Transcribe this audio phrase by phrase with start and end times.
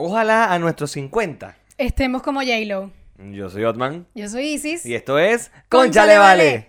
[0.00, 1.56] Ojalá a nuestros 50.
[1.76, 2.92] Estemos como J-Lo.
[3.32, 4.06] Yo soy Otman.
[4.14, 4.86] Yo soy Isis.
[4.86, 6.68] Y esto es Cónchale Conchale Vale.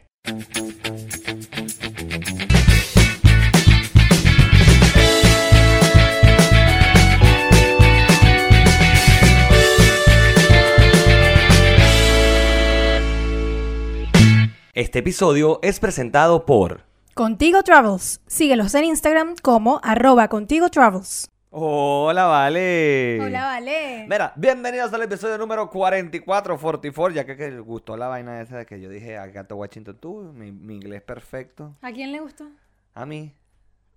[14.74, 16.82] Este episodio es presentado por.
[17.14, 18.22] Contigo Travels.
[18.26, 21.30] Síguelos en Instagram como arroba Contigo Travels.
[21.52, 23.20] Hola, Vale.
[23.22, 24.06] Hola, vale.
[24.08, 28.66] Mira, bienvenidos al episodio número 44, 44, ya que, que gustó la vaina esa de
[28.68, 31.76] que yo dije, I got to Washington tú, mi, mi inglés perfecto.
[31.82, 32.48] ¿A quién le gustó?
[32.94, 33.34] A mí.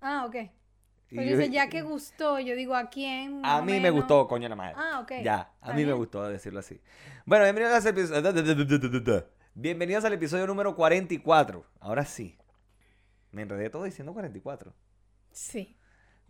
[0.01, 0.35] Ah, ok.
[1.09, 3.45] Pero yo- dice, ya que gustó, yo digo, ¿a quién?
[3.45, 4.73] A mí me gustó, coño la madre.
[4.75, 5.11] Ah, ok.
[5.23, 6.81] Ya, a mí me gustó decirlo así.
[7.25, 9.25] Bueno, bienvenidos al episodio.
[9.53, 11.63] Bienvenidos al episodio número 44.
[11.79, 12.35] Ahora sí.
[13.29, 14.73] Me enredé todo diciendo 44.
[15.31, 15.77] Sí.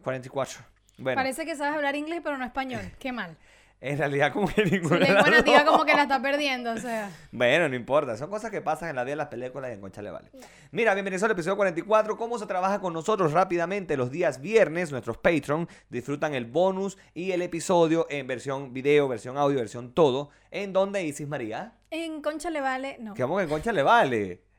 [0.01, 0.59] 44.
[0.97, 2.81] Bueno, Parece que sabes hablar inglés, pero no español.
[2.99, 3.35] Qué mal.
[3.83, 5.71] en realidad como que ninguna las nativa dos.
[5.73, 7.11] como que la está perdiendo, o sea.
[7.33, 8.15] Bueno, no importa.
[8.15, 10.31] Son cosas que pasan en la vida de las películas y en Conchale Vale.
[10.71, 12.15] Mira, bienvenidos al episodio 44.
[12.15, 13.97] ¿Cómo se trabaja con nosotros rápidamente?
[13.97, 19.37] Los días viernes, nuestros Patreon disfrutan el bonus y el episodio en versión video, versión
[19.37, 20.29] audio, versión todo.
[20.49, 21.73] En donde Isis María.
[21.91, 23.15] En Concha le vale, no.
[23.15, 24.52] Que vamos que en Concha le vale.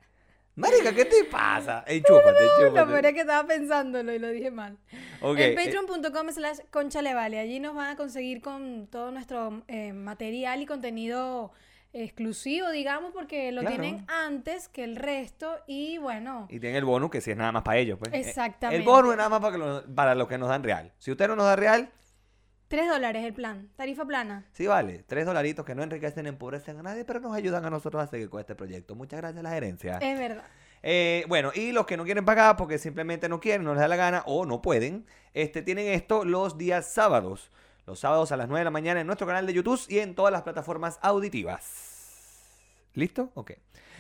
[0.57, 1.83] Marica, ¿qué te pasa?
[1.87, 2.87] Ey, chúpate, Lo chúpate.
[2.93, 4.79] peor es que estaba pensándolo y lo dije mal.
[5.21, 7.41] En eh, patreon.com slash conchalevale.
[7.41, 11.51] Allí nos van a conseguir con todo nuestro eh, material y contenido
[11.93, 13.77] exclusivo, digamos, porque lo Claro.
[13.81, 15.57] tienen antes que el resto.
[15.67, 18.13] Y bueno, Y tienen el bonus que si es nada más para ellos, pues.
[18.15, 18.81] Eh, Exactamente.
[18.81, 20.93] El bonus es nada más para, que lo- para los que nos dan real.
[20.99, 21.91] Si usted no nos da real,
[22.75, 23.69] 3 dólares el plan.
[23.77, 24.47] Tarifa plana.
[24.53, 25.05] sí vale.
[25.07, 28.29] Tres dolaritos que no enriquecen, empobrecen a nadie, pero nos ayudan a nosotros a seguir
[28.29, 28.95] con este proyecto.
[28.97, 29.99] Muchas gracias a la gerencia.
[29.99, 30.45] Es verdad.
[30.83, 33.87] Eh, bueno, y los que no quieren pagar porque simplemente no quieren, no les da
[33.89, 37.53] la gana o no pueden, este, tienen esto los días sábados.
[37.87, 40.15] Los sábados a las 9 de la mañana en nuestro canal de YouTube y en
[40.17, 42.51] todas las plataformas auditivas.
[42.95, 43.31] ¿Listo?
[43.35, 43.53] Ok.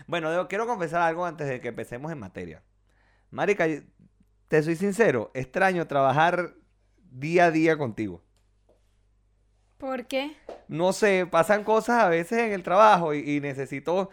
[0.08, 2.63] Bueno, debo- quiero confesar algo antes de que empecemos en materia.
[3.30, 3.67] Marica,
[4.48, 6.55] te soy sincero, extraño trabajar
[7.11, 8.23] día a día contigo.
[9.84, 10.34] ¿Por qué?
[10.67, 14.08] No sé, pasan cosas a veces en el trabajo y, y necesito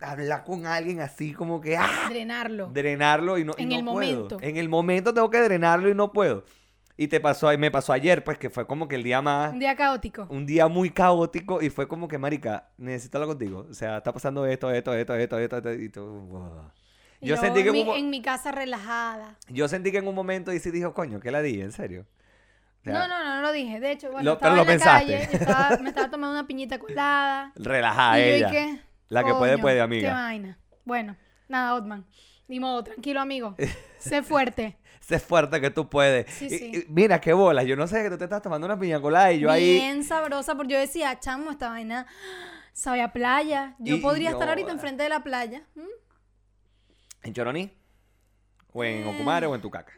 [0.00, 1.76] hablar con alguien así como que...
[1.76, 2.06] ¡ah!
[2.08, 2.68] Drenarlo.
[2.72, 3.94] drenarlo y no, y En no el puedo.
[3.94, 4.38] momento.
[4.40, 6.44] En el momento tengo que drenarlo y no puedo.
[6.96, 9.58] Y te pasó, me pasó ayer, pues que fue como que el día más, Un
[9.58, 10.26] día caótico.
[10.30, 13.66] un día muy caótico y fue como que, marica, necesito hablar contigo.
[13.68, 16.70] O sea, está pasando esto, esto, esto, esto, esto, esto, y tú, wow.
[17.20, 19.36] Y Yo sentí que en en mi, un en mi casa relajada.
[19.48, 21.60] Yo sentí que en un momento y sí dijo, coño, ¿qué la di?
[21.60, 22.06] ¿En serio?
[22.92, 23.80] No, no, no, no lo dije.
[23.80, 25.12] De hecho, bueno, Lo- estaba pero en lo la pensaste.
[25.26, 27.52] calle, estaba- me estaba tomando una piñita colada.
[27.56, 28.78] Relajada y yo, ¿y ella.
[29.08, 30.12] La que puede, Coño, puede, Qué amiga.
[30.12, 30.58] vaina.
[30.84, 31.16] Bueno,
[31.48, 32.04] nada, Otman.
[32.48, 33.54] Ni modo, tranquilo, amigo.
[33.98, 34.76] sé fuerte.
[35.00, 36.30] Sé fuerte que tú puedes.
[36.32, 36.72] Sí, Y- sí.
[36.74, 37.66] y mira, qué bolas.
[37.66, 39.74] Yo no sé que tú te estás tomando una piña colada y yo ahí...
[39.78, 42.06] Bien sabrosa, porque yo decía, chamo, esta vaina
[42.72, 43.74] sabe a playa.
[43.78, 45.62] Yo Y- podría y estar ahorita enfrente de la playa.
[47.22, 47.70] ¿En Choroní?
[48.72, 49.06] ¿O en Eh.
[49.14, 49.92] Ocumare o en Tucaca?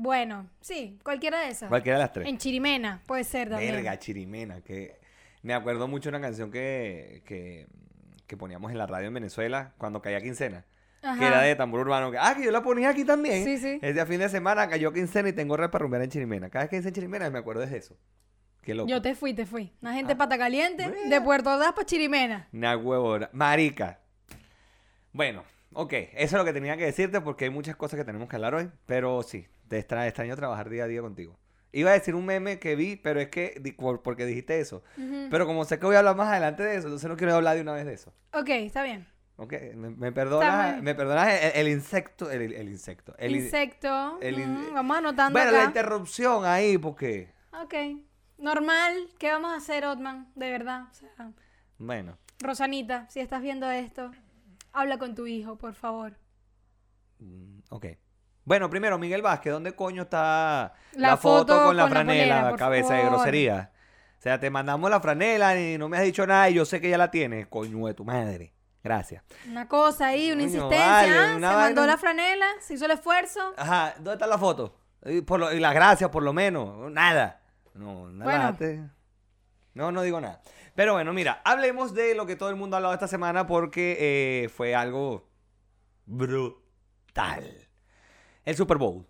[0.00, 1.68] Bueno, sí, cualquiera de esas.
[1.68, 2.28] Cualquiera de las tres.
[2.28, 3.74] En Chirimena, puede ser también.
[3.74, 4.96] Verga, Chirimena, que
[5.42, 7.66] me acuerdo mucho de una canción que, que,
[8.26, 10.64] que poníamos en la radio en Venezuela cuando caía quincena,
[11.02, 11.18] Ajá.
[11.18, 12.10] que era de tambor urbano.
[12.12, 13.44] que- ah, que yo la ponía aquí también.
[13.44, 13.80] Sí, sí.
[13.82, 16.48] Ese fin de semana cayó quincena y tengo red para rumbear en Chirimena.
[16.48, 17.96] Cada vez que dice Chirimena me acuerdo de eso.
[18.62, 18.88] Qué loco.
[18.88, 19.72] Yo te fui, te fui.
[19.82, 20.16] Una gente Ah.
[20.18, 22.48] pata caliente de Puerto Ordaz para Chirimena.
[22.52, 23.30] Una huevona.
[23.32, 23.98] Marica.
[25.12, 25.42] Bueno,
[25.72, 25.92] ok.
[25.92, 28.54] Eso es lo que tenía que decirte porque hay muchas cosas que tenemos que hablar
[28.54, 28.70] hoy.
[28.86, 31.38] Pero sí, te extra- extraño trabajar día a día contigo.
[31.72, 33.60] Iba a decir un meme que vi, pero es que,
[34.02, 34.82] porque dijiste eso.
[35.30, 37.56] Pero como sé que voy a hablar más adelante de eso, entonces no quiero hablar
[37.56, 38.12] de una vez de eso.
[38.32, 39.06] Ok, está bien.
[39.36, 43.14] Ok, me, me perdonas, me perdonas el, el insecto, el, el insecto.
[43.18, 44.18] El, in- Insecto.
[44.20, 45.66] el mm, vamos anotando Bueno, la acá.
[45.68, 47.74] interrupción ahí, porque, Ok.
[48.38, 49.08] Normal.
[49.18, 50.30] ¿Qué vamos a hacer, Otman?
[50.34, 50.84] De verdad.
[50.90, 51.32] O sea,
[51.78, 54.10] bueno, Rosanita, si estás viendo esto,
[54.72, 56.16] habla con tu hijo, por favor.
[57.18, 57.86] mm, ok.
[58.48, 61.96] Bueno, primero, Miguel Vázquez, ¿dónde coño está la, La foto, foto con la con la
[61.96, 63.72] franela, por cabeza de grosería?
[64.18, 66.80] O sea, te mandamos la franela y no me has dicho nada y yo sé
[66.80, 68.54] que ya la tienes, coño de tu madre.
[68.82, 69.22] Gracias.
[69.46, 70.86] Una cosa ahí, una Coño, insistencia.
[70.86, 71.34] vale, ¿ah?
[71.36, 73.52] una Se mandó la franela, se hizo el esfuerzo.
[73.58, 74.80] Ajá, ¿dónde está la foto?
[75.04, 76.90] Y, por lo- y las gracias, por lo menos.
[76.90, 77.42] Nada.
[77.74, 78.24] No, nada.
[78.52, 78.56] Bueno.
[78.56, 78.80] te-
[79.74, 80.40] No, no digo nada.
[80.74, 83.96] Pero bueno, mira, hablemos de lo que todo el mundo ha hablado esta semana porque
[84.44, 85.28] eh, fue algo
[86.06, 87.67] brutal.
[88.48, 89.04] El Super Bowl.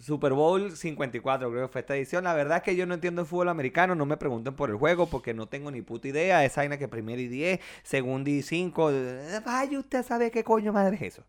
[0.00, 2.24] Super Bowl 54 creo que fue esta edición.
[2.24, 3.94] La verdad es que yo no entiendo el fútbol americano.
[3.94, 6.42] No me pregunten por el juego porque no tengo ni puta idea.
[6.46, 8.90] Esa vaina que primero y 10, segundo y 5.
[9.44, 11.24] Vaya, usted sabe qué coño madre es eso.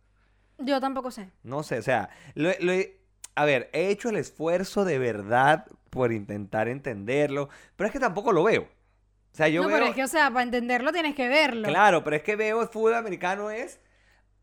[0.60, 1.30] Yo tampoco sé.
[1.44, 3.02] No sé, o sea, lo, lo he-
[3.36, 8.32] a ver, he hecho el esfuerzo de verdad por intentar entenderlo, pero es que tampoco
[8.32, 8.62] lo veo.
[8.62, 9.76] O sea, yo no, veo...
[9.78, 11.68] pero es que, o sea, para entenderlo tienes que verlo.
[11.68, 13.82] Claro, pero es que veo el fútbol americano es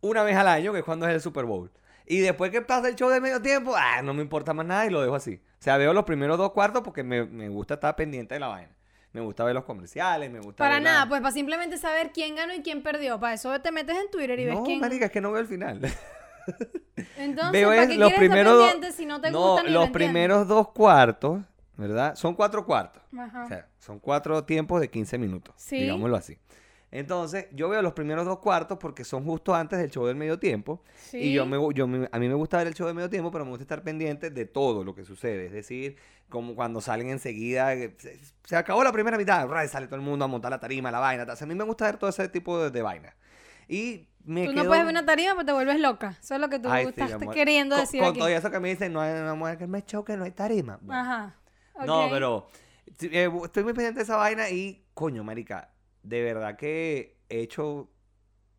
[0.03, 1.71] una vez al año, que es cuando es el Super Bowl.
[2.11, 4.87] Y después que pasa el show de medio tiempo, ah, no me importa más nada
[4.87, 5.43] y lo dejo así.
[5.61, 8.49] O sea, veo los primeros dos cuartos porque me, me gusta estar pendiente de la
[8.49, 8.75] vaina.
[9.13, 12.13] Me gusta ver los comerciales, me gusta Para ver la- nada, pues para simplemente saber
[12.13, 13.19] quién ganó y quién perdió.
[13.21, 14.81] Para eso te metes en Twitter y ves No, quién.
[14.81, 15.81] marica, es que no veo el final.
[17.17, 20.49] Entonces, veo ¿para qué los primeros estar si no te no, gusta ni los primeros
[20.49, 21.41] dos cuartos,
[21.77, 22.15] ¿verdad?
[22.17, 23.03] Son cuatro cuartos.
[23.19, 23.45] Ajá.
[23.45, 25.81] O sea, son cuatro tiempos de 15 minutos, Sí.
[25.83, 26.39] digámoslo así.
[26.91, 30.39] Entonces, yo veo los primeros dos cuartos porque son justo antes del show del medio
[30.39, 30.83] tiempo.
[30.97, 31.19] Sí.
[31.19, 33.31] Y yo me, yo me- a mí me gusta ver el show del medio tiempo,
[33.31, 35.47] pero me gusta estar pendiente de todo lo que sucede.
[35.47, 35.97] Es decir,
[36.31, 40.29] como cuando salen enseguida, se, se acabó la primera mitad, sale todo el mundo a
[40.29, 41.27] montar la tarima, la vaina.
[41.27, 41.35] tal.
[41.35, 43.15] O sea, a mí me gusta ver todo ese tipo de, de vaina.
[43.69, 44.63] Y me Tú quedo...
[44.65, 46.17] no puedes ver una tarima porque te vuelves loca.
[46.23, 48.19] Eso es lo que tú Ay, estás queriendo Con- decir con, aquí.
[48.19, 50.31] todo eso que me dicen, no hay una mujer que me show que no hay
[50.31, 50.79] tarima.
[50.81, 51.37] Bueno, Ajá.
[51.87, 52.49] no, pero
[53.03, 55.71] eh, estoy muy pendiente de esa vaina y, coño, marica,
[56.03, 57.91] de verdad que he hecho,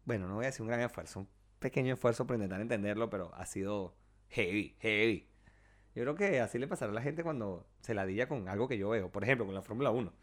[0.06, 3.34] bueno, no voy a decir un gran esfuerzo, un pequeño esfuerzo por intentar entenderlo, pero
[3.36, 3.96] ha sido
[4.30, 5.28] heavy, heavy.
[5.96, 8.78] Yo creo que así le pasará a la gente cuando se ladilla con algo que
[8.78, 10.14] yo veo, por ejemplo, con la Fórmula 1.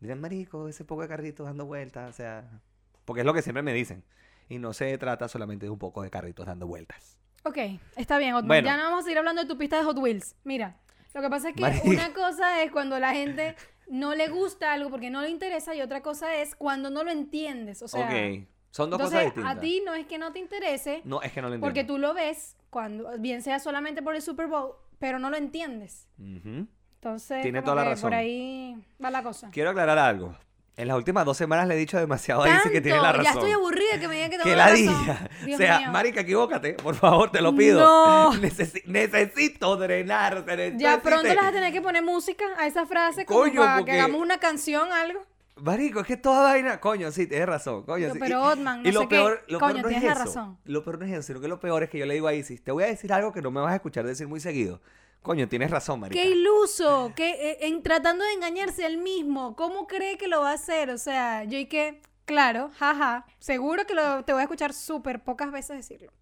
[0.00, 2.60] Dirán, marico, ese poco de carritos dando vueltas, o sea,
[3.04, 4.04] porque es lo que siempre me dicen.
[4.48, 7.18] Y no se trata solamente de un poco de carritos dando vueltas.
[7.44, 7.58] Ok,
[7.96, 8.46] está bien, Hot.
[8.46, 8.66] Bueno.
[8.66, 10.36] Ya no vamos a seguir hablando de tu pista de Hot Wheels.
[10.44, 10.76] Mira,
[11.14, 11.88] lo que pasa es que Marica.
[11.88, 13.56] una cosa es cuando la gente
[13.88, 17.10] no le gusta algo porque no le interesa y otra cosa es cuando no lo
[17.10, 17.82] entiendes.
[17.82, 19.56] O sea, ok, son dos entonces cosas distintas.
[19.56, 21.66] a ti no es que no te interese No, es que no lo entiendo.
[21.66, 25.36] porque tú lo ves cuando bien sea solamente por el Super Bowl, pero no lo
[25.36, 26.08] entiendes.
[26.18, 28.10] Entonces, Tiene toda la razón.
[28.10, 29.50] por ahí va la cosa.
[29.50, 30.36] Quiero aclarar algo.
[30.78, 33.24] En las últimas dos semanas le he dicho demasiado a Izzy que tiene la razón.
[33.24, 35.18] Ya estoy aburrida de que me digan que tengo ¡Qué la razón.
[35.54, 35.90] o sea, mío.
[35.90, 37.80] marica, equivócate, por favor, te lo pido.
[37.80, 38.32] No.
[38.42, 40.44] Necesi- necesito drenar.
[40.44, 43.40] necesito Ya pronto decirte- le vas a tener que poner música a esa frase como
[43.40, 45.24] Coño, para porque- que hagamos una canción, algo.
[45.58, 46.78] Marico, es que toda vaina...
[46.80, 47.84] Coño, sí, tienes razón.
[47.84, 48.18] Coño, sí.
[48.20, 49.14] pero, Otman, y no lo sé qué.
[49.16, 50.34] peor, lo Coño, peor no es tienes la eso.
[50.34, 50.58] razón.
[50.66, 52.34] Lo peor no es eso, sino que lo peor es que yo le digo a
[52.34, 54.82] Isis, te voy a decir algo que no me vas a escuchar decir muy seguido.
[55.26, 56.22] Coño, tienes razón, marica.
[56.22, 60.52] Qué iluso, que eh, en tratando de engañarse él mismo, ¿cómo cree que lo va
[60.52, 60.88] a hacer?
[60.90, 65.18] O sea, yo y que, claro, jaja, seguro que lo, te voy a escuchar súper
[65.24, 66.12] pocas veces decirlo.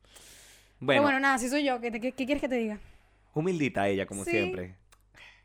[0.81, 2.79] Bueno, Pero bueno, nada, si soy yo, ¿qué, te- qué- qué quieres que te diga?
[3.35, 4.75] humildita ella, como Sí, siempre.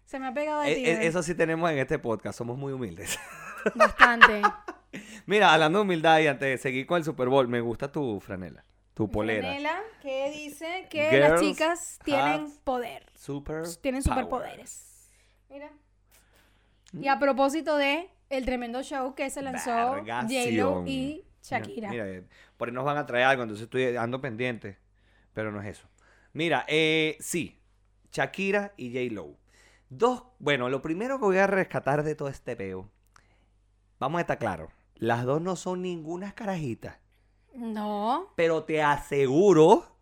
[0.06, 0.86] Se me ha pegado de E- ti.
[0.86, 1.08] e- bebé.
[1.08, 3.20] eso sí tenemos en este podcast, somos muy humildes.
[3.76, 4.42] Bastante.
[5.26, 8.20] Mira, hablando de humildad y antes de seguir con el Super Bowl, me gusta tu
[8.22, 8.64] franela,
[9.00, 9.48] tu polera.
[9.48, 13.06] Franela, que dice que las chicas tienen poder.
[13.16, 15.10] Super Tienen superpoderes.
[15.50, 15.72] Mira.
[16.92, 21.92] Y a propósito de el tremendo show que se lanzó J-Lo y Shakira.
[21.92, 22.24] Mira, mira,
[22.57, 24.78] por ahí nos van a traer algo, entonces estoy ando pendiente.
[25.34, 25.88] Pero no es eso.
[26.34, 27.57] Mira, eh, sí,
[28.12, 29.38] Shakira y J-Lo.
[29.88, 32.92] Dos, bueno, lo primero que voy a rescatar de todo este peo,
[33.98, 37.00] vamos a estar claros, las dos no son ninguna carajita,
[37.56, 38.34] No.
[38.36, 39.96] pero te aseguro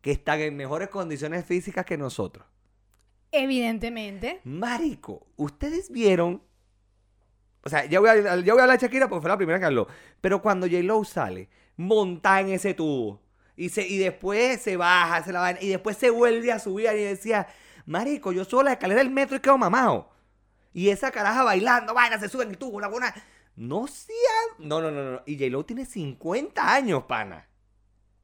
[0.00, 2.46] que están en mejores condiciones físicas que nosotros.
[3.32, 4.40] Evidentemente.
[4.44, 6.42] Marico, ustedes vieron.
[7.62, 9.58] O sea, ya voy, a, ya voy a hablar de Shakira porque fue la primera
[9.58, 9.86] que habló.
[10.20, 13.20] Pero cuando J-Lo sale, monta en ese tubo.
[13.56, 16.88] Y, se, y después se baja, se la vaina, Y después se vuelve a subir
[16.94, 17.46] y decía:
[17.84, 20.10] Marico, yo subo la escalera del metro y quedo mamado.
[20.72, 23.14] Y esa caraja bailando, vaina, se sube en el tubo, una buena.
[23.60, 24.14] No sea.
[24.58, 25.22] No, no, no, no.
[25.26, 27.46] Y J-Lo tiene 50 años, pana.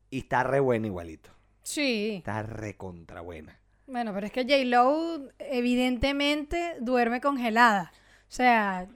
[0.09, 1.29] Y está re buena igualito.
[1.63, 2.15] Sí.
[2.17, 3.61] Está re contra buena.
[3.87, 7.93] Bueno, pero es que J-Lo evidentemente duerme congelada.
[8.23, 8.89] O sea,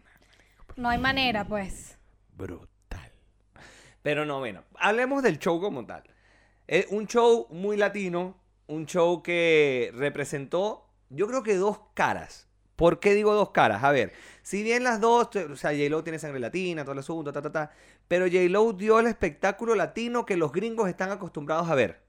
[0.76, 1.98] no hay manera, pues.
[2.32, 3.12] brutal.
[4.00, 6.04] Pero no, bueno, hablemos del show como tal.
[6.66, 12.49] Es un show muy latino, un show que representó, yo creo que dos caras.
[12.80, 13.84] ¿Por qué digo dos caras?
[13.84, 14.10] A ver,
[14.42, 17.52] si bien las dos, o sea, J-Lo tiene sangre latina, todo el asunto, ta, ta,
[17.52, 17.72] ta,
[18.08, 22.00] pero J-Lo dio el espectáculo latino que los gringos están acostumbrados a ver.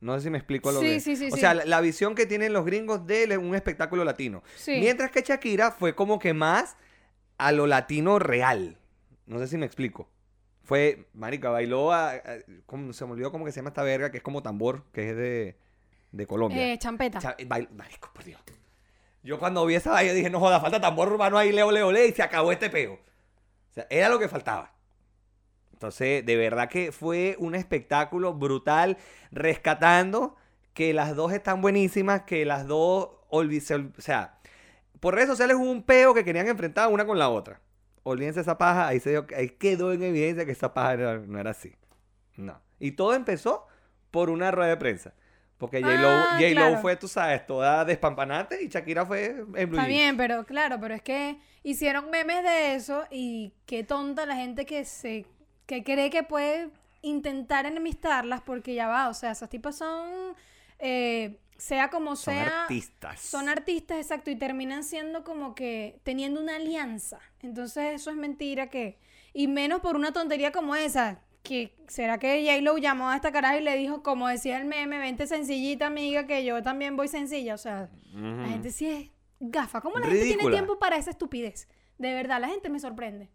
[0.00, 1.00] No sé si me explico lo Sí, que...
[1.00, 4.42] sí, sí, O sea, la, la visión que tienen los gringos de un espectáculo latino.
[4.56, 4.80] Sí.
[4.80, 6.76] Mientras que Shakira fue como que más
[7.36, 8.78] a lo latino real.
[9.26, 10.08] No sé si me explico.
[10.64, 12.20] Fue, marica, bailó a, a-
[12.66, 15.10] ¿cómo- se me olvidó cómo que se llama esta verga, que es como tambor, que
[15.10, 15.56] es de,
[16.10, 16.72] de Colombia.
[16.72, 17.20] Eh, champeta.
[17.20, 18.40] Cha- bail- marico, por Dios.
[19.22, 22.06] Yo cuando vi esa vaina dije, no joda, falta tambor urbano ahí, leo, leo, leo,
[22.06, 22.94] y se acabó este peo.
[22.94, 24.72] O sea, era lo que faltaba.
[25.72, 28.96] Entonces, de verdad que fue un espectáculo brutal,
[29.30, 30.36] rescatando
[30.74, 33.44] que las dos están buenísimas, que las dos, o
[33.98, 34.38] sea,
[35.00, 37.60] por redes sociales hubo un peo que querían enfrentar una con la otra.
[38.02, 41.50] Olvídense esa paja, ahí, se dio- ahí quedó en evidencia que esa paja no era
[41.50, 41.74] así.
[42.36, 42.60] No.
[42.80, 43.66] Y todo empezó
[44.10, 45.14] por una rueda de prensa.
[45.58, 46.76] Porque J-Lo Ah, claro.
[46.78, 50.94] fue, tú sabes, toda despampanante y Shakira fue en blue Está bien, pero claro, pero
[50.94, 55.26] es que hicieron memes de eso y qué tonta la gente que se
[55.66, 56.70] que cree que puede
[57.02, 60.34] intentar enemistarlas porque ya va, o sea, esas tipas son
[60.78, 63.20] eh, sea como Son sea artistas.
[63.20, 67.18] son artistas, exacto, y terminan siendo como que teniendo una alianza.
[67.42, 68.98] Entonces eso es mentira que
[69.34, 71.20] y menos por una tontería como esa.
[71.48, 74.98] Que, ¿Será que J-Lo llamó a esta caraja y le dijo, como decía el meme,
[74.98, 77.54] vente sencillita, amiga, que yo también voy sencilla?
[77.54, 79.80] O sea, la gente sí es gafa.
[79.80, 81.66] ¿Cómo la gente tiene tiempo para esa estupidez?
[81.96, 83.30] De verdad, la gente me sorprende.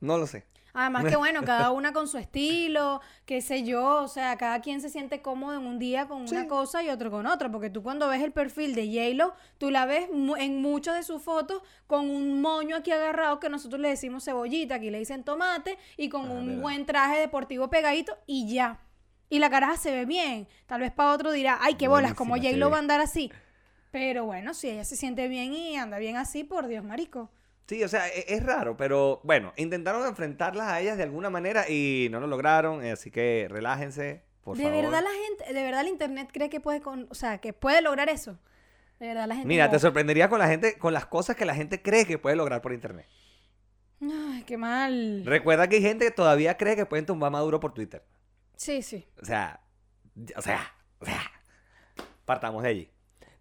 [0.00, 0.46] No lo sé.
[0.72, 4.80] Además que bueno, cada una con su estilo, qué sé yo, o sea, cada quien
[4.80, 7.82] se siente cómodo en un día con una cosa y otro con otra, porque tú
[7.82, 11.62] cuando ves el perfil de J-Lo, tú la ves mu- en muchas de sus fotos
[11.86, 16.08] con un moño aquí agarrado que nosotros le decimos cebollita, aquí le dicen tomate, y
[16.08, 16.62] con Ah, un verdad.
[16.62, 18.78] buen traje deportivo pegadito y ya.
[19.28, 20.48] Y la caraja se ve bien.
[20.66, 23.30] Tal vez para otro dirá, ay, qué bolas, como J-Lo va a andar así.
[23.92, 27.30] Pero bueno, si ella se siente bien y anda bien así, por Dios, marico.
[27.70, 31.70] Sí, o sea, e- es, raro, pero bueno, intentaron enfrentarlas a ellas de alguna manera
[31.70, 34.82] y no lo lograron, eh, así que relájense, por de favor.
[34.82, 37.80] verdad la gente, de verdad el internet cree que puede con, o sea, que puede
[37.80, 38.40] lograr eso.
[38.98, 39.46] De verdad la gente.
[39.46, 42.34] Mira, te sorprendería con la gente, con las cosas que la gente cree que puede
[42.34, 43.06] lograr por internet.
[44.02, 45.22] Ay, qué mal.
[45.24, 48.02] Recuerda que hay gente que todavía cree que pueden tumbar a Maduro por Twitter.
[48.56, 49.06] Sí, sí.
[49.22, 49.60] O sea,
[50.36, 51.22] o sea, o sea,
[52.24, 52.90] partamos de allí.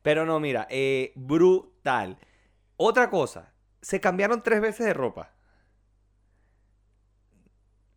[0.03, 2.19] Pero no, mira, eh, brutal.
[2.77, 5.31] Otra cosa, se cambiaron tres veces de ropa.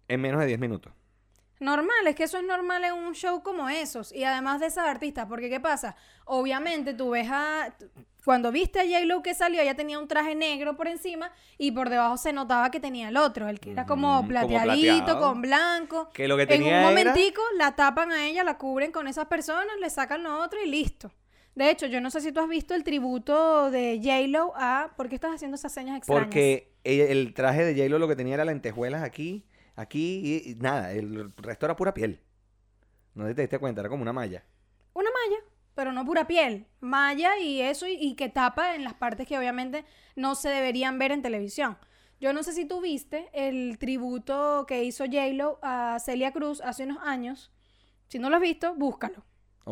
[0.09, 0.93] En menos de 10 minutos.
[1.61, 4.13] Normal, es que eso es normal en un show como esos.
[4.13, 5.95] Y además de esas artistas, porque ¿qué pasa?
[6.25, 7.73] Obviamente tú ves a...
[8.25, 11.89] Cuando viste a J-Lo que salió, ella tenía un traje negro por encima y por
[11.89, 15.21] debajo se notaba que tenía el otro, el que era como plateadito, plateado.
[15.21, 16.09] con blanco.
[16.13, 19.09] Que lo que En tenía un era- momentico la tapan a ella, la cubren con
[19.09, 21.11] esas personas, le sacan lo otro y listo.
[21.55, 24.95] De hecho, yo no sé si tú has visto el tributo de J-Lo a...
[24.97, 26.25] ¿Por qué estás haciendo esas señas extrañas?
[26.25, 29.45] Porque el traje de J-Lo lo que tenía era lentejuelas aquí,
[29.77, 32.21] aquí y, y nada, el resto era pura piel.
[33.15, 34.45] No te diste cuenta, era como una malla.
[34.95, 35.43] Una malla,
[35.75, 36.67] pero no pura piel.
[36.81, 39.85] Malla y eso, y, y que tapa en las partes que obviamente
[40.17, 41.77] no se deberían ver en televisión.
[42.19, 46.85] Yo no sé si tú viste el tributo que hizo J-Lo a Celia Cruz hace
[46.85, 47.53] unos años.
[48.09, 49.25] Si no lo has visto, búscalo.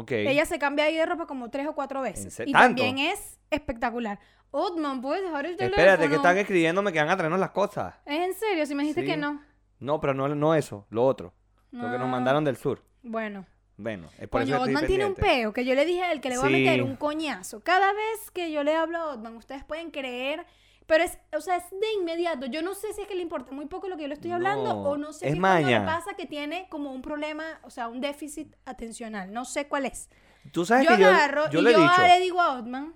[0.09, 2.41] Ella se cambia ahí de ropa como tres o cuatro veces.
[2.47, 2.83] Y ¿tanto?
[2.83, 4.19] también es espectacular.
[4.53, 5.81] Otman, ¿puedes dejar el teléfono?
[5.83, 7.95] Espérate, que están escribiéndome que van a traernos las cosas.
[8.05, 8.67] ¿Es en serio?
[8.67, 9.07] Si me dijiste Sí.
[9.07, 9.41] que no.
[9.79, 11.33] No, pero no, no eso, lo otro.
[11.71, 12.83] Lo que nos Ah, mandaron del sur.
[13.03, 13.47] Bueno.
[13.77, 16.29] Bueno, es por eso Otman tiene un peo que yo le dije a él que
[16.29, 17.61] le voy a meter un coñazo.
[17.61, 20.45] Cada vez que yo le hablo a Otman, ustedes pueden creer,
[20.91, 22.47] pero es, o sea, es de inmediato.
[22.47, 24.33] Yo no sé si es que le importa muy poco lo que yo le estoy
[24.33, 25.87] hablando No, o no sé es le maña.
[25.87, 29.33] pasa que tiene como un problema, o sea, un déficit atencional.
[29.33, 30.09] No sé cuál es.
[30.51, 32.03] Tú sabes Yo que agarro yo y le yo dicho.
[32.03, 32.93] le digo a Otman,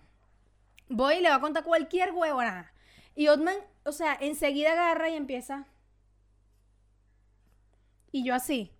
[0.89, 2.73] voy y le voy a contar cualquier huevonada.
[3.15, 5.69] Y Otman, o sea, enseguida agarra y empieza.
[8.11, 8.73] Y yo así.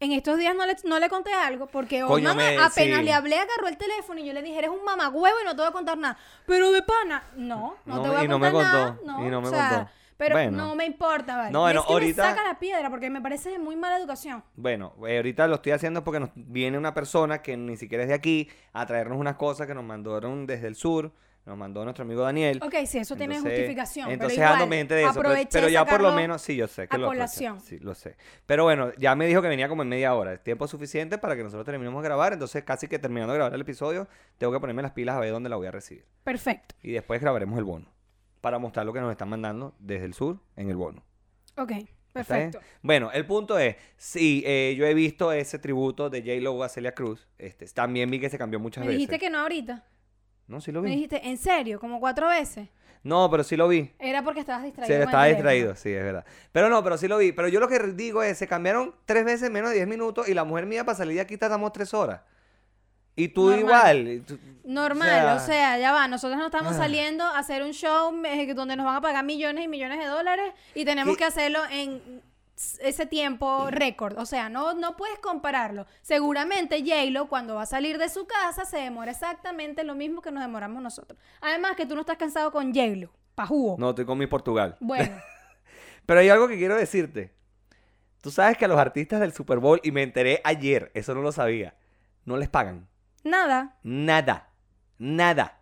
[0.00, 3.04] En estos días no le, no le conté algo porque Coño, Otman me- apenas sí.
[3.04, 5.62] le hablé, agarró el teléfono y yo le dije, eres un mamagüevo y no te
[5.62, 6.16] voy a contar nada.
[6.46, 8.86] Pero de pana, no, no, No te voy a y no contar me nada.
[8.96, 9.90] contó, No, y no me o sea, contó.
[10.16, 10.56] pero Bueno.
[10.56, 11.50] no me importa, ¿vale?
[11.50, 13.98] No, bueno, es que ahorita- me saca la piedra porque me parece de muy mala
[13.98, 14.44] educación.
[14.54, 18.08] Bueno, eh, ahorita lo estoy haciendo porque nos viene una persona que ni siquiera es
[18.08, 21.12] de aquí a traernos unas cosas que nos mandaron desde el sur.
[21.48, 22.60] Nos mandó nuestro amigo Daniel.
[22.62, 24.10] Ok, sí, eso tiene Entonces- justificación.
[24.10, 25.22] Entonces pero igual, ando mente de eso.
[25.50, 27.58] Pero, ya por lo menos, sí, yo sé que a lo colación.
[27.62, 28.16] Sí, lo sé.
[28.44, 30.34] Pero bueno, ya me dijo que venía como en media hora.
[30.34, 32.34] Es tiempo suficiente para que nosotros terminemos de grabar.
[32.34, 35.32] Entonces, casi que terminando de grabar el episodio, tengo que ponerme las pilas a ver
[35.32, 36.04] dónde la voy a recibir.
[36.22, 36.74] Perfecto.
[36.82, 37.90] Y después grabaremos el bono.
[38.42, 41.02] Para mostrar lo que nos están mandando desde el sur en el bono.
[41.56, 41.72] Ok,
[42.12, 42.60] perfecto.
[42.82, 46.92] Bueno, el punto es, sí, eh, yo he visto ese tributo de J-Lo a Celia
[46.92, 47.26] Cruz.
[47.38, 48.98] Este, también vi que se cambió muchas Me veces.
[48.98, 49.86] dijiste que no ahorita.
[50.48, 50.94] No, sí lo Me vi.
[50.96, 51.78] dijiste, ¿en serio?
[51.78, 52.68] ¿Como cuatro veces?
[53.04, 53.92] No, pero sí lo vi.
[53.98, 54.96] Era porque estabas distraído.
[54.96, 56.24] Sí, estaba distraído, sí, es verdad.
[56.50, 57.30] Pero no, pero sí lo vi.
[57.32, 60.28] Pero yo lo que digo es, se cambiaron tres veces en menos de 10 minutos
[60.28, 62.22] y la mujer mía para salir de aquí tardamos tres horas.
[63.14, 63.96] Y tú Normal.
[64.08, 64.24] igual.
[64.26, 66.06] tú- Normal, o sea, ya va.
[66.08, 66.78] Nosotros no estamos Ah.
[66.78, 70.06] saliendo a hacer un show eh, donde nos van a pagar millones y millones de
[70.06, 71.18] dólares y tenemos ¿Qué?
[71.18, 72.22] que hacerlo en
[72.80, 74.18] ese tiempo récord.
[74.18, 75.86] O sea, no, no puedes compararlo.
[76.02, 80.30] Seguramente J-Lo cuando va a salir de su casa se demora exactamente lo mismo que
[80.30, 81.18] nos demoramos nosotros.
[81.40, 83.10] Además que tú no estás cansado con J-Lo.
[83.34, 83.76] Pajugo.
[83.78, 84.76] No, estoy con mi Portugal.
[84.80, 85.10] Bueno,
[86.06, 87.34] Pero hay algo que quiero decirte.
[88.20, 91.22] Tú sabes que a los artistas del Super Bowl, y me enteré ayer, eso no
[91.22, 91.76] lo sabía,
[92.24, 92.88] no les pagan.
[93.22, 93.76] nada.
[93.84, 94.50] Nada.
[94.98, 95.60] Nada.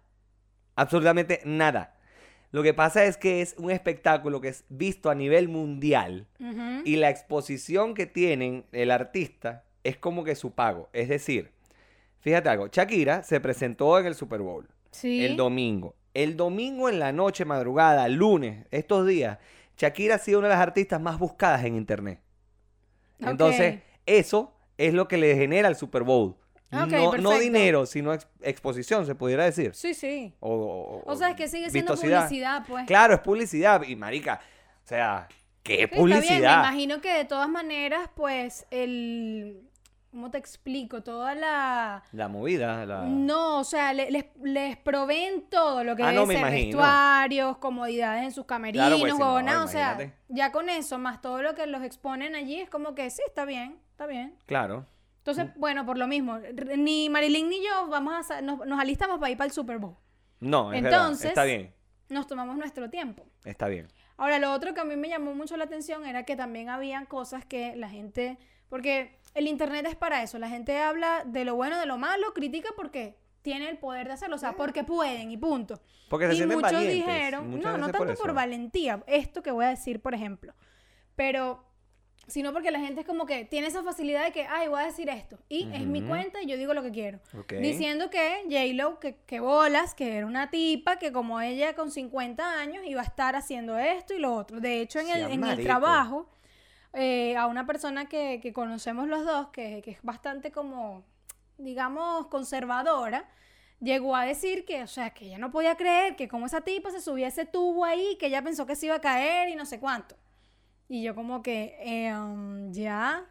[0.75, 1.96] Absolutamente nada.
[2.57, 6.27] Lo que pasa es que es un espectáculo que es visto a nivel mundial
[6.87, 10.89] y la exposición que tienen el artista es como que su pago.
[10.95, 11.53] Es decir,
[12.21, 15.23] Fíjate algo, Shakira se presentó en el Super Bowl Sí.
[15.27, 15.97] el domingo.
[16.15, 19.37] El domingo en la noche, madrugada, lunes, estos días,
[19.77, 22.21] Shakira ha sido una de las artistas más buscadas en internet.
[23.19, 26.37] Entonces, eso es lo que le genera el Super Bowl.
[26.73, 29.75] Ok, no, dinero, sino ex- exposición, se pudiera decir.
[29.75, 30.35] Sí, sí.
[30.41, 30.51] O,
[31.07, 32.87] o- O sea, es que sigue siendo publicidad, pues.
[32.87, 33.83] Claro, es publicidad.
[33.83, 34.41] Y marica,
[34.85, 35.29] o sea,
[35.63, 36.23] ¿qué Sí, Está publicidad?
[36.23, 39.63] bien, me imagino que de todas maneras, pues, el...
[40.11, 41.03] ¿Cómo te explico?
[41.03, 42.03] Toda la...
[42.13, 43.03] La movida, la...
[43.03, 46.41] No, o sea, le- les, les proveen todo lo que Ah, debe no, me ser
[46.41, 46.79] imagino.
[46.79, 51.21] vestuarios, comodidades en sus camerinos, pues, si no, huevonadas, o sea, ya con eso, más
[51.21, 54.35] todo lo que los exponen allí, es como que sí, está bien, está bien.
[54.47, 54.87] Claro.
[55.27, 56.39] Entonces, bueno, por lo mismo,
[56.77, 59.97] ni Marilyn ni yo vamos a nos, nos alistamos para ir para el Super Bowl.
[60.39, 61.01] No, es verdad.
[61.01, 61.75] Entonces- Está bien,
[62.09, 63.27] Nos tomamos nuestro tiempo.
[63.45, 63.89] está bien.
[64.19, 67.05] Ahora, lo otro que a mí me llamó mucho la atención era que también habían
[67.07, 71.57] cosas que la gente, porque el internet es para eso, la gente habla de lo
[71.57, 75.31] bueno, de lo malo, critica porque tiene el poder de hacerlo, o sea, porque pueden
[75.33, 75.81] y punto.
[76.09, 79.51] Porque se y sienten muchos valientes, dijeron, no, no tanto por por, valentía, esto que
[79.51, 80.55] voy a decir, por ejemplo,
[81.17, 81.65] pero
[82.27, 84.87] sino porque la gente es como que tiene esa facilidad de que, ay, voy a
[84.87, 87.21] decir esto, y es mi cuenta y yo digo lo que quiero.
[87.61, 92.61] Diciendo que J-Lo, que, que bolas, que era una tipa, que como ella con 50
[92.61, 94.61] años iba a estar haciendo esto y lo otro.
[94.61, 96.29] De hecho, en el, en el trabajo,
[96.93, 101.05] eh, a una persona que, que conocemos los dos, que, que es bastante como,
[101.59, 103.29] digamos, conservadora,
[103.81, 106.91] llegó a decir que, o sea, que ella no podía creer que como esa tipa
[106.91, 109.65] se subía ese tubo ahí, que ella pensó que se iba a caer y no
[109.65, 110.17] sé cuánto.
[110.89, 113.25] Y yo como que, eh, um, ya.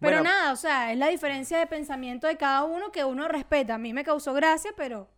[0.00, 0.22] Pero Bueno.
[0.24, 3.74] nada, o sea, es la diferencia de pensamiento de cada uno que uno respeta.
[3.74, 5.08] A mí me causó gracia, pero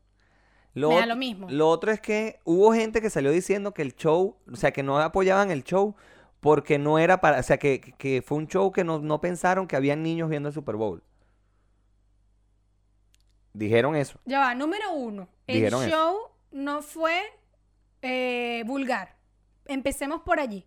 [0.74, 1.48] Lo, me da lo mismo.
[1.50, 4.82] lo otro es que hubo gente que salió diciendo que el show, o sea, que
[4.82, 5.96] no apoyaban el show
[6.40, 9.66] porque no era para, o sea, que, que fue un show que no, no pensaron
[9.66, 11.02] que había niños viendo el Super Bowl.
[13.52, 14.18] Dijeron eso.
[14.24, 15.28] ya va, número uno.
[15.46, 15.88] El eso.
[15.88, 16.16] show
[16.50, 17.22] no fue
[18.02, 19.14] eh, vulgar.
[19.66, 20.66] Empecemos por allí.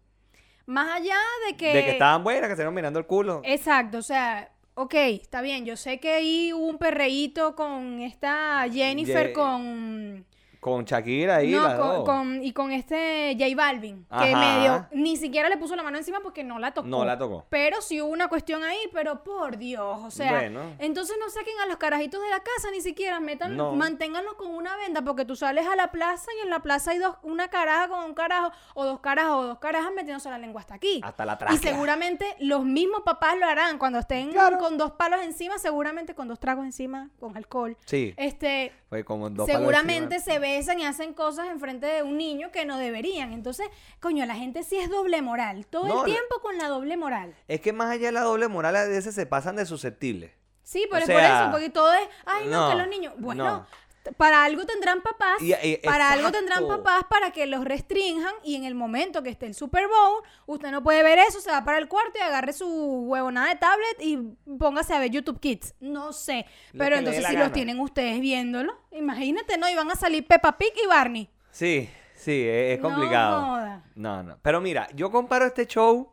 [0.68, 1.74] Más allá de que...
[1.74, 3.42] De que estaban buenas, que se estaban mirando el culo.
[3.44, 5.66] Exacto, o sea, ok, está bien.
[5.66, 10.26] Yo sé que ahí hubo un perreíto con esta Jennifer Ye- con...
[10.68, 14.38] Con Shakira ahí, no, con, y con este J Balvin, que Ajá.
[14.38, 16.88] medio ni siquiera le puso la mano encima porque no la tocó.
[16.88, 17.46] No la tocó.
[17.50, 20.62] Pero sí hubo una cuestión ahí, pero por Dios, o sea, Bueno.
[20.80, 23.72] entonces no saquen a los carajitos de la casa ni siquiera, metan, No.
[23.74, 26.98] manténganlos con una venda, porque tú sales a la plaza y en la plaza hay
[27.00, 30.62] dos, una caraja con un carajo, o dos carajos o dos carajas metiéndose la lengua
[30.62, 31.00] hasta aquí.
[31.04, 31.58] Hasta la Y tráquea.
[31.72, 34.58] seguramente los mismos papás lo harán cuando estén Claro.
[34.58, 37.78] con dos palos encima, seguramente con dos tragos encima, con alcohol.
[37.86, 40.34] Sí, Este, fue como dos palos seguramente encima.
[40.34, 43.32] se besan y hacen cosas enfrente de un niño que no deberían.
[43.34, 43.68] Entonces,
[44.00, 45.66] coño, la gente sí es doble moral.
[45.68, 47.36] Todo No, el tiempo con la doble moral.
[47.48, 50.32] Es que más allá de la doble moral, a veces se pasan de susceptibles.
[50.64, 53.14] Sí, pero O es por eso, porque todo es, ay, no, no, que los niños.
[53.18, 53.68] Bueno, no.
[54.16, 58.56] Para algo tendrán papás, Y- y- para algo tendrán papás para que los restrinjan y
[58.56, 61.64] en el momento que esté el Super Bowl, usted no puede ver eso, se va
[61.66, 62.68] para el cuarto y agarre su
[63.08, 64.18] huevonada de tablet y
[64.58, 65.76] póngase a ver YouTube Kids.
[65.80, 67.54] No sé, Lo pero entonces si los gana.
[67.54, 69.70] tienen ustedes viéndolo, imagínate, ¿no?
[69.70, 71.30] Y van a salir Peppa Pig y Barney.
[71.52, 73.42] Sí, sí, es, es No complicado.
[73.46, 73.84] joda.
[73.96, 74.38] No, no.
[74.42, 76.12] Pero mira, yo comparo este show,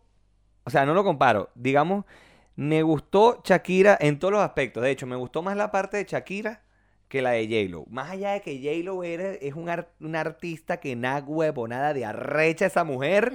[0.64, 1.50] o sea, no lo comparo.
[1.54, 2.04] Digamos,
[2.56, 4.82] me gustó Shakira en todos los aspectos.
[4.82, 6.62] De hecho, me gustó más la parte de Shakira
[7.14, 7.84] que la de J-Lo.
[7.88, 12.04] Más allá de que J-Lo es un, ar- un artista que nada huevo, nada de
[12.04, 13.32] arrecha esa mujer,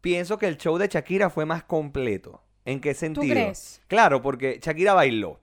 [0.00, 2.42] pienso que el show de Shakira fue más completo.
[2.64, 3.32] ¿En qué sentido?
[3.34, 3.82] crees?
[3.88, 5.40] Claro, porque Shakira bailó.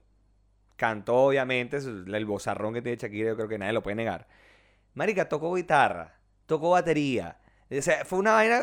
[0.76, 4.26] Cantó, obviamente, el bozarrón que tiene Shakira, yo creo que nadie lo puede negar.
[4.94, 7.36] Marica tocó guitarra, tocó batería.
[7.70, 8.62] O sea, fue una vaina.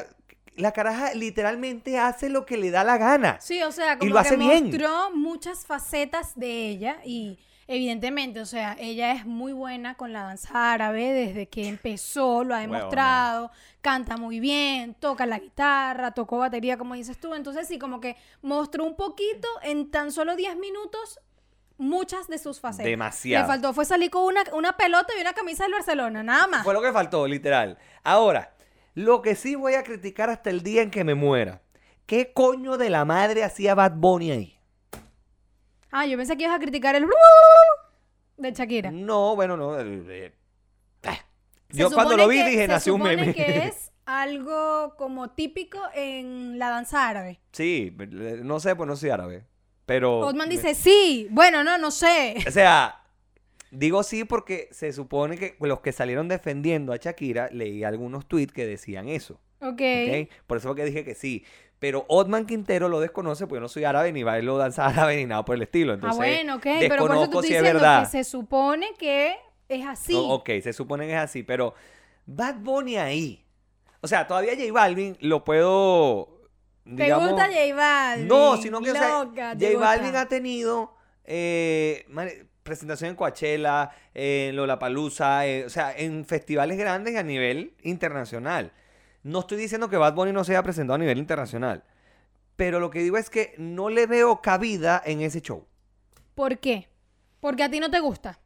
[0.56, 3.40] La caraja literalmente hace lo que le da la gana.
[3.40, 4.64] Sí, o sea, como lo hace que bien.
[4.66, 10.24] mostró muchas facetas de ella y evidentemente, o sea, ella es muy buena con la
[10.24, 13.52] danza árabe desde que empezó, lo ha demostrado,
[13.82, 18.16] canta muy bien, toca la guitarra, tocó batería, como dices tú, entonces sí, como que
[18.42, 21.20] mostró un poquito en tan solo 10 minutos
[21.78, 22.86] muchas de sus facetas.
[22.86, 23.44] Demasiado.
[23.44, 26.64] Le faltó fue salir con una, una pelota y una camisa del Barcelona, nada más.
[26.64, 27.78] Fue lo que faltó, literal.
[28.04, 28.56] Ahora,
[28.94, 31.62] lo que sí voy a criticar hasta el día en que me muera.
[32.06, 34.57] ¿Qué coño de la madre hacía Bad Bunny ahí?
[35.92, 37.06] Ah, yo pensé que ibas a criticar el
[38.38, 38.92] de Shakira.
[38.92, 39.80] No, bueno, no.
[39.80, 40.34] eh, eh,
[41.06, 41.18] ah.
[41.70, 43.34] Se Yo cuando lo vi que- dije, se nació un supone meme.
[43.34, 47.40] que es algo como típico en la danza árabe.
[47.52, 49.46] Sí, eh, no sé, pues no soy árabe.
[49.86, 50.20] Pero.
[50.20, 52.36] Otman dice, sí, bueno, no, no sé.
[52.48, 53.04] O sea,
[53.72, 58.54] digo sí porque se supone que los que salieron defendiendo a Shakira, leí algunos tweets
[58.54, 59.40] que decían eso.
[59.60, 59.82] Ok.
[59.82, 60.30] ¿ok?
[60.46, 61.44] Por eso fue que dije que sí.
[61.80, 65.26] Pero Otman Quintero lo desconoce porque yo no soy árabe ni bailo danza árabe ni
[65.26, 65.94] nada por el estilo.
[65.94, 68.04] Entonces, ah, bueno, ok, pero por eso te estoy si es diciendo verdad.
[68.04, 69.36] que se supone que
[69.70, 70.14] es así.
[70.14, 71.76] No, ok, se supone que es así, pero
[72.26, 73.46] Bad Bunny ahí.
[74.02, 76.42] O sea, todavía J Balvin lo puedo.
[76.84, 78.28] ¿Te digamos- gusta J Balvin?
[78.28, 82.06] No, sino que o sea, Loca, ¿te J Balvin ha tenido eh,
[82.64, 88.72] presentación en Coachella, en Lollapalooza, eh, o sea, en festivales grandes a nivel internacional.
[89.28, 91.84] No estoy diciendo que Bad Bunny no se haya presentado a nivel internacional,
[92.56, 95.66] pero lo que digo es que no le veo cabida en ese show.
[96.34, 96.88] ¿Por qué?
[97.42, 98.40] Porque a ti no te gusta.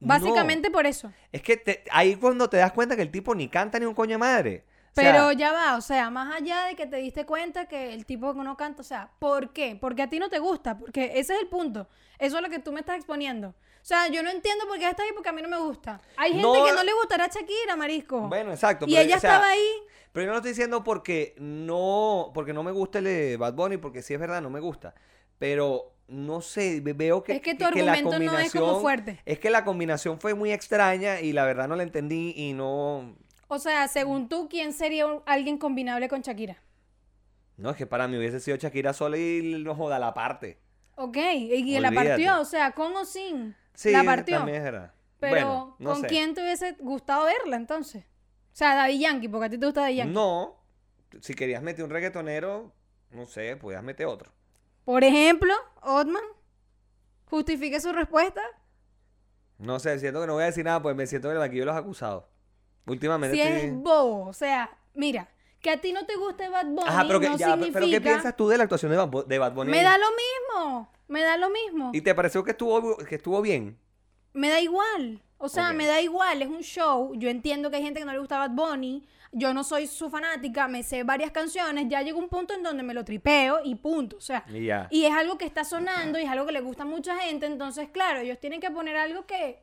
[0.00, 0.08] No.
[0.08, 1.12] Básicamente por eso.
[1.32, 3.94] Es que te- ahí cuando te das cuenta que el tipo ni canta ni un
[3.94, 4.64] coño de madre.
[4.92, 7.92] O sea, Pero ya va, o sea, más allá de que te diste cuenta que
[7.92, 9.76] el tipo no canta, o sea, ¿por qué?
[9.80, 11.88] Porque a ti no te gusta, porque ese es el punto.
[12.18, 13.48] Eso es lo que tú me estás exponiendo.
[13.48, 16.00] O sea, yo no entiendo por qué estás ahí porque a mí no me gusta.
[16.16, 16.64] Hay gente No.
[16.64, 18.20] que no le gustará a Shakira, marisco.
[18.28, 18.86] Bueno, exacto.
[18.88, 19.68] y pero, ella o sea, estaba ahí.
[20.12, 23.54] Pero yo no lo estoy diciendo porque no, porque no me gusta el de Bad
[23.54, 24.94] Bunny, porque sí es verdad, no me gusta.
[25.38, 29.20] Pero no sé, ve- veo que, Es que tu argumento no es como fuerte.
[29.26, 33.14] Es que la combinación fue muy extraña y la verdad no la entendí y no...
[33.48, 36.56] O sea, según tú, ¿quién sería un- alguien combinable con Shakira?
[37.56, 40.58] No, es que para mí hubiese sido Shakira sola y no joda la parte.
[40.96, 43.54] Ok, y la partió, o sea, con o sin.
[43.74, 44.36] Sí, la partió.
[44.38, 44.92] también es verdad.
[45.20, 46.08] Pero, bueno, no ¿con sé.
[46.08, 48.04] quién te hubiese gustado verla entonces?
[48.58, 50.12] O sea, Daddy Yankee, porque a ti te gusta Daddy Yankee.
[50.12, 50.56] No,
[51.20, 52.72] si querías meter un reggaetonero,
[53.12, 54.32] no sé, podías meter otro.
[54.84, 56.24] Por ejemplo, Otman,
[57.26, 58.42] justifique su respuesta.
[59.58, 61.62] No sé, siento que no voy a decir nada, pues me siento que el banquillo
[61.62, 62.24] de los acusados.
[62.86, 63.68] Últimamente Si estoy...
[63.68, 65.28] es bobo, o sea, mira,
[65.60, 67.78] que a ti no te guste Bad Bunny Ajá, pero, que, no ya, significa...
[67.78, 69.70] pero ¿qué piensas tú de la actuación de Bad, Bu- de Bad Bunny?
[69.70, 71.92] Me da lo mismo, me da lo mismo.
[71.94, 73.78] ¿Y te pareció que estuvo, que estuvo bien?
[74.32, 75.22] Me da igual.
[75.40, 77.14] O sea, me da igual, es un show.
[77.14, 79.04] Yo entiendo que hay gente que no le gusta Bad Bunny.
[79.30, 81.86] Yo no soy su fanática, me sé varias canciones.
[81.88, 84.16] Ya llegó un punto en donde me lo tripeo y punto.
[84.16, 84.88] O sea, Y ya.
[84.90, 87.46] y es algo que está sonando y es algo que le gusta a mucha gente.
[87.46, 89.60] Entonces, claro, ellos tienen que poner algo que,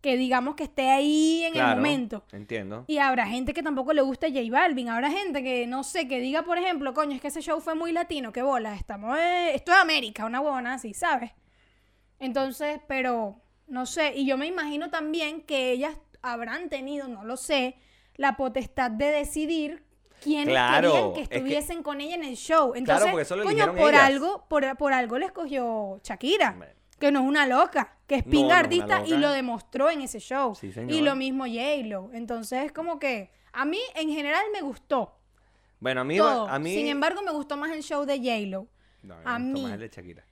[0.00, 2.24] que digamos que esté ahí en el momento.
[2.32, 2.84] Entiendo.
[2.88, 4.88] Y habrá gente que tampoco le guste J Balvin.
[4.88, 7.74] Habrá gente que, no sé, que diga, por ejemplo, coño, es que ese show fue
[7.76, 8.32] muy latino.
[8.32, 9.16] Qué bola, estamos...
[9.18, 11.30] eh, esto es América, una huevona así, ¿sabes?
[12.18, 14.12] Entonces, pero, no sé.
[14.16, 17.76] Y yo me imagino también que ellas habrán tenido, no lo sé,
[18.16, 19.84] la potestad de decidir
[20.20, 22.74] quiénes Claro, querían que es que- estuviesen con ella en el show.
[22.74, 24.02] Entonces, porque eso lo coño, por ellas.
[24.02, 26.74] algo, por, por algo le escogió Shakira.
[26.98, 30.18] Que no es una loca, que es pinga no artista y lo demostró en ese
[30.18, 30.56] show.
[30.56, 32.10] Sí, y lo mismo J-Lo.
[32.12, 35.14] Entonces, como que a mí en general me gustó
[35.78, 36.16] Bueno, a mí...
[36.16, 36.48] todo.
[36.48, 36.74] A mí...
[36.74, 38.66] Sin embargo, me gustó más el show de J-Lo.
[39.04, 39.62] No, me a gustó mí.
[39.62, 40.24] más el de Shakira.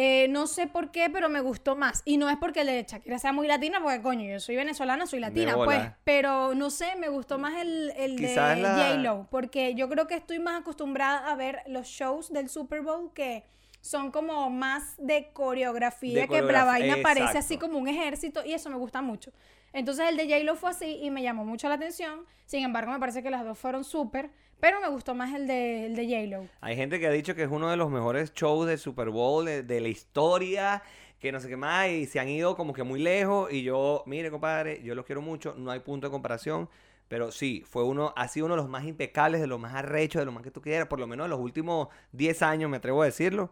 [0.00, 2.02] Eh, no sé por qué, pero me gustó más.
[2.04, 5.06] Y no es porque el de Shakira sea muy latina, porque coño, yo soy venezolana,
[5.08, 5.78] soy latina, pues.
[6.04, 9.26] Pero no sé, me gustó más el, el de la- J-Lo.
[9.28, 13.42] Porque yo creo que estoy más acostumbrada a ver los shows del Super Bowl que
[13.80, 18.52] son como más de coreografía, De que la vaina parece así como un ejército y
[18.52, 19.32] eso me gusta mucho.
[19.72, 22.24] Entonces el de J-Lo fue así y me llamó mucho la atención.
[22.46, 25.86] Sin embargo, me parece que las dos fueron súper, pero me gustó más el de,
[25.86, 26.48] el de J-Lo.
[26.60, 29.44] Hay gente que ha dicho que es uno de los mejores shows de Super Bowl
[29.44, 30.82] de, de la historia,
[31.18, 33.52] que no sé qué más, y se han ido como que muy lejos.
[33.52, 36.68] Y yo, mire, compadre, yo los quiero mucho, no hay punto de comparación.
[37.08, 40.20] Pero sí, fue uno, ha sido uno de los más impecables, de los más arrechos,
[40.20, 42.76] de los más que tú quieras, por lo menos en los últimos 10 años, me
[42.76, 43.50] atrevo a decirlo.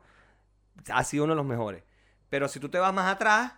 [0.90, 1.82] Ha sido uno de los mejores.
[2.28, 3.54] Pero si tú te vas más atrás,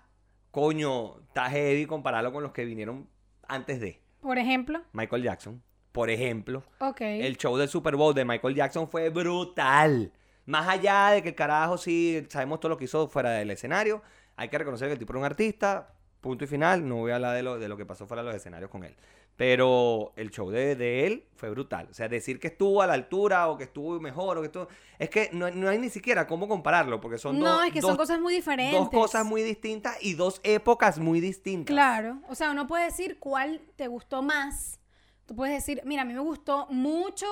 [0.52, 3.08] coño, está heavy compararlo con los que vinieron
[3.48, 6.62] antes de Por ejemplo, Michael Jackson, por ejemplo.
[6.80, 7.00] ok.
[7.00, 10.12] El show del Super Bowl de Michael Jackson fue brutal.
[10.46, 14.02] Más allá de que el carajo sí sabemos todo lo que hizo fuera del escenario,
[14.36, 16.88] hay que reconocer que el tipo era un artista, punto y final.
[16.88, 18.84] No voy a hablar de lo, de lo que pasó fuera de los escenarios con
[18.84, 18.94] él.
[19.36, 21.86] Pero el show de, de él fue brutal.
[21.90, 24.66] O sea, decir que estuvo a la altura o que estuvo mejor o que estuvo...
[24.98, 27.80] Es que no, no hay ni siquiera cómo compararlo porque son no, dos, es que
[27.80, 28.76] dos- son cosas muy diferentes.
[28.76, 31.72] dos cosas muy distintas y dos épocas muy distintas.
[31.72, 34.80] Claro, o sea, uno puede decir cuál te gustó más.
[35.28, 37.26] Tú puedes decir, mira, a mí me gustó mucho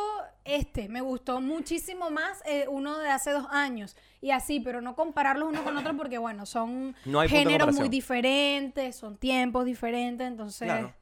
[0.45, 3.97] este, me gustó muchísimo más eh, uno de hace dos años.
[4.21, 8.97] Y así, pero no compararlos uno con otro porque, bueno, son No géneros muy diferentes,
[8.97, 10.69] son tiempos diferentes, entonces...
[10.69, 10.95] Claro.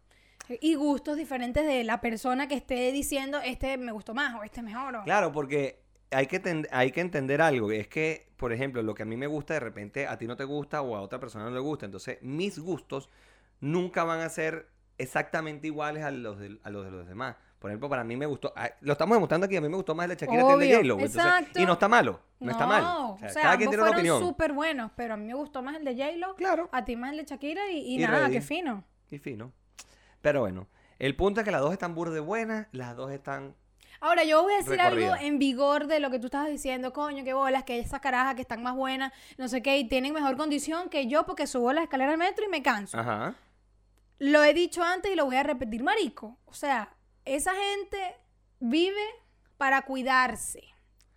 [0.61, 4.63] Y gustos diferentes de la persona que esté diciendo, este me gustó más o este
[4.63, 4.95] mejor.
[4.95, 5.81] o- Claro, porque
[6.13, 7.73] hay que, ten- hay que entender algo.
[7.73, 10.37] Es que, por ejemplo, lo que a mí me gusta, de repente a ti no
[10.37, 11.87] te gusta o a otra persona no le gusta.
[11.87, 13.09] Entonces, mis gustos
[13.61, 17.37] nunca van a ser exactamente iguales a los de, a los, de los demás.
[17.59, 19.95] Por ejemplo, para mí me gustó, ah, lo estamos demostrando aquí, a mí me gustó
[19.95, 20.99] más el de Shakira que el de J-Lo.
[21.01, 21.57] entonces-.
[21.57, 22.85] Y no está malo, no, está mal.
[22.85, 24.21] O sea, cada quien ambos tiene una opinión.
[24.21, 26.69] súper buenos, pero a mí me gustó más el de J-Lo, Claro.
[26.73, 28.85] a ti más el de Shakira y, y Y nada, qué fino.
[29.11, 29.53] Y fino.
[30.21, 30.67] Pero bueno,
[30.99, 33.55] el punto es que las dos están burde buenas, las dos están
[34.01, 37.25] Ahora, yo voy a decir algo en vigor de lo que tú estabas diciendo, coño,
[37.25, 40.37] qué bolas, que esas carajas que están más buenas, no sé qué, y tienen mejor
[40.37, 42.99] condición que yo porque subo la escalera del metro y me canso.
[42.99, 43.35] Ajá.
[44.19, 46.39] Lo he dicho antes y lo voy a repetir, marico.
[46.47, 48.17] O sea, esa gente
[48.61, 49.05] vive
[49.57, 50.63] para cuidarse.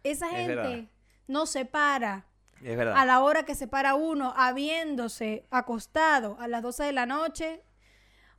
[0.04, 0.84] Esa Es gente verdad.
[1.28, 2.26] no se para
[2.64, 2.96] Es verdad.
[2.98, 7.64] a la hora que se para uno, habiéndose acostado a las 12 de la noche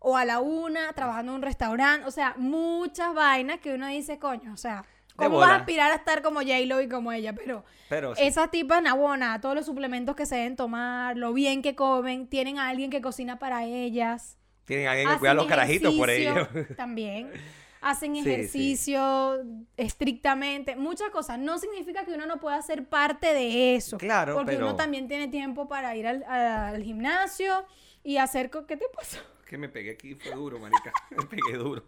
[0.01, 2.07] o a la una, trabajando en un restaurante.
[2.07, 4.85] O sea, muchas vainas que uno dice, coño, o sea,
[5.16, 7.33] ¿cómo vas a aspirar a estar como J-Lo y como ella?
[7.35, 8.23] Pero Pero sí.
[8.25, 12.59] esas tipas, nabona, todos los suplementos que se deben tomar, lo bien que comen, tienen
[12.59, 14.37] a alguien que cocina para ellas.
[14.68, 16.37] Tienen alguien que hacen cuida a los carajitos por ello.
[16.42, 17.31] ejercicio También.
[17.81, 18.31] Hacen Sí, sí.
[18.31, 19.38] ejercicio
[19.76, 21.38] estrictamente, muchas cosas.
[21.38, 23.98] No significa que uno no pueda ser parte de eso.
[23.98, 27.64] Claro, Porque pero- uno también tiene tiempo para ir al, al gimnasio
[28.02, 28.50] y hacer...
[28.50, 29.18] co- ¿Qué te pasó?
[29.46, 30.92] que me pegué aquí, fue duro, marica.
[31.11, 31.83] Me pegué duro.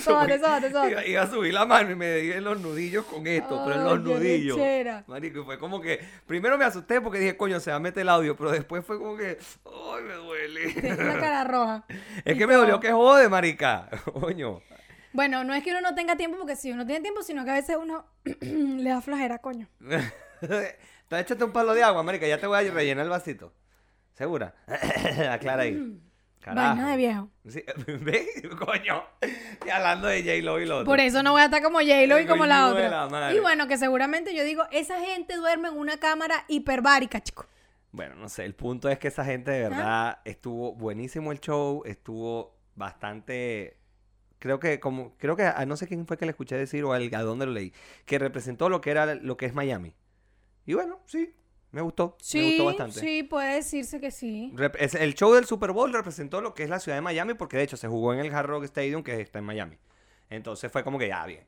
[0.00, 0.90] Sóbate, sóbate, sóbate.
[0.90, 3.78] Iba, iba a subir la mano y me di en los nudillos con esto, pero
[3.78, 4.56] en los nudillos.
[4.56, 5.04] lechera.
[5.06, 6.00] Marico, y fue como que.
[6.26, 8.98] Primero me asusté porque dije, coño, se va a meter el audio, pero después fue
[8.98, 9.38] como que.
[9.66, 10.72] ¡Ay, me duele!
[10.80, 11.84] Tienes la cara roja.
[12.24, 13.88] es Y que me dolió que jode, marica.
[14.20, 14.62] Coño.
[15.12, 17.50] Bueno, no es que uno no tenga tiempo, porque si uno tiene tiempo, sino que
[17.50, 18.06] a veces uno
[18.40, 19.68] le da flojera, coño.
[20.40, 20.76] Entonces
[21.10, 22.26] échate un palo de agua, marica.
[22.26, 23.52] Ya te voy a rellenar el vasito.
[24.14, 24.54] ¿Segura?
[25.30, 26.00] Aclara ahí.
[26.40, 26.68] Carajo.
[26.76, 27.30] Vaina de viejo.
[27.48, 27.62] Sí,
[28.00, 28.26] ¿Ves?
[28.58, 29.04] Coño.
[29.66, 30.86] Y hablando de J-Lo y lo otro.
[30.86, 33.06] Por eso no voy a estar como J-Lo y como la otra.
[33.08, 37.46] la y bueno, que seguramente yo digo, esa gente duerme en una cámara hiperbárica, chico.
[37.92, 41.82] Bueno, no sé, el punto es que esa gente de verdad estuvo buenísimo el show,
[41.84, 43.76] estuvo bastante
[44.38, 46.92] creo que como creo que a no sé quién fue que le escuché decir o
[46.94, 47.74] al- a dónde lo leí,
[48.06, 49.94] que representó lo que era lo que es Miami.
[50.66, 51.34] Y bueno, sí,
[51.72, 53.00] me gustó, me Sí, gustó bastante.
[53.00, 54.52] sí, puede decirse que sí.
[54.54, 57.56] Rep- el show del Super Bowl representó lo que es la ciudad de Miami porque
[57.56, 59.76] de hecho se jugó en el Hard Rock Stadium que está en Miami.
[60.28, 61.44] Entonces fue como que ya bien.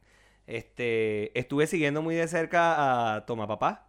[0.46, 3.88] Este, estuve siguiendo muy de cerca a Toma Papá,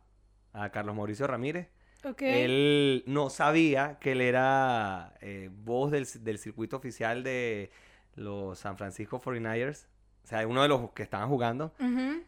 [0.54, 1.69] a Carlos Mauricio Ramírez.
[2.06, 2.22] Ok.
[2.22, 7.72] Él no sabía que él era eh, voz del, del circuito oficial de
[8.15, 9.88] los San Francisco 49ers.
[10.24, 11.74] O sea, uno de los que estaban jugando.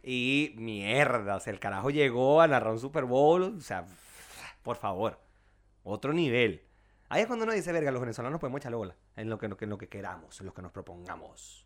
[0.04, 3.56] Y mierda, o sea, el carajo llegó a narrar un Super Bowl.
[3.58, 3.86] O sea,
[4.64, 5.20] por favor,
[5.84, 6.62] otro nivel.
[7.08, 9.70] Ahí es cuando uno dice, verga, los venezolanos podemos echarle bola en lo que, en
[9.70, 11.66] lo que queramos, en lo que nos propongamos.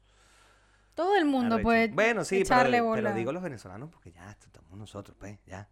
[0.93, 1.63] Todo el mundo Arrecho.
[1.63, 3.01] puede Bueno, sí, echarle pero, bola.
[3.03, 5.67] pero digo los venezolanos porque ya estamos nosotros, pues, ya.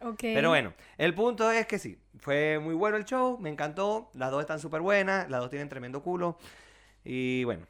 [0.00, 0.20] Ok.
[0.20, 4.30] Pero bueno, el punto es que sí, fue muy bueno el show, me encantó, las
[4.30, 6.38] dos están súper buenas, las dos tienen tremendo culo.
[7.04, 7.66] Y bueno,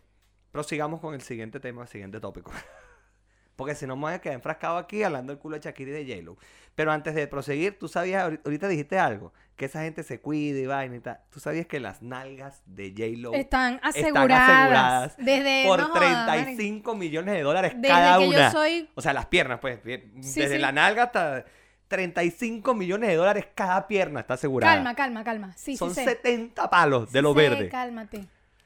[0.53, 2.51] prosigamos con el siguiente tema, el siguiente tópico.
[3.57, 6.05] Porque si no me voy a quedar enfrascado aquí hablando del culo de Shakira y
[6.05, 6.39] de J-Lo.
[6.75, 10.63] Pero antes de proseguir, tú sabías, ahori- ahorita dijiste algo, que esa gente se cuide
[10.63, 11.21] y vaina y tal.
[11.29, 14.49] Tú sabías que las nalgas de J-Lo Están están aseguradas.
[14.49, 15.65] aseguradas Desde.
[15.67, 16.45] por no jodas, marico.
[16.45, 18.47] 35 millones de dólares Desde cada que una.
[18.47, 18.89] yo soy.
[18.95, 19.79] O sea, las piernas, pues.
[19.85, 20.59] Sí, desde sí.
[20.59, 21.45] la nalga hasta
[21.89, 24.73] 35 millones de dólares cada pierna está asegurada.
[24.75, 25.53] Calma, calma, calma.
[25.59, 26.05] Sí, Son sí sé.
[26.13, 27.69] 70 palos de lo verde.
[27.69, 28.25] Cálmate,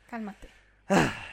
[0.09, 0.54] cálmate.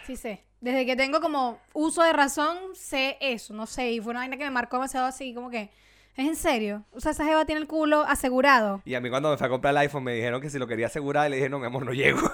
[0.05, 0.43] Sí sé.
[0.61, 3.91] Desde que tengo como uso de razón, sé eso, no sé.
[3.91, 5.71] Y fue una vaina que me marcó demasiado así, como que,
[6.15, 6.85] ¿es en serio?
[6.91, 8.81] O sea, esa jeva tiene el culo asegurado.
[8.85, 10.67] Y a mí cuando me fui a comprar el iPhone me dijeron que si lo
[10.67, 12.19] quería asegurar y le dije, no, mi amor, no llego.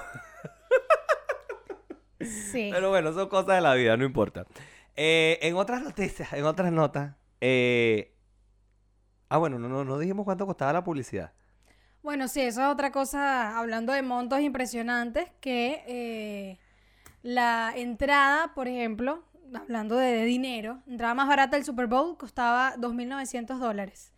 [2.19, 2.69] Sí.
[2.73, 4.45] Pero bueno, son cosas de la vida, no importa.
[4.95, 7.15] Eh, en otras noticias, en otras notas.
[7.41, 8.13] eh,
[9.29, 11.33] Ah, bueno, no, no, no dijimos cuánto costaba la publicidad.
[12.01, 16.59] Bueno, sí, eso es otra cosa, hablando de montos impresionantes, que eh,
[17.23, 22.75] la entrada, por ejemplo, hablando de, de dinero, entrada más barata del Super Bowl costaba
[22.77, 24.11] 2.900 dólares.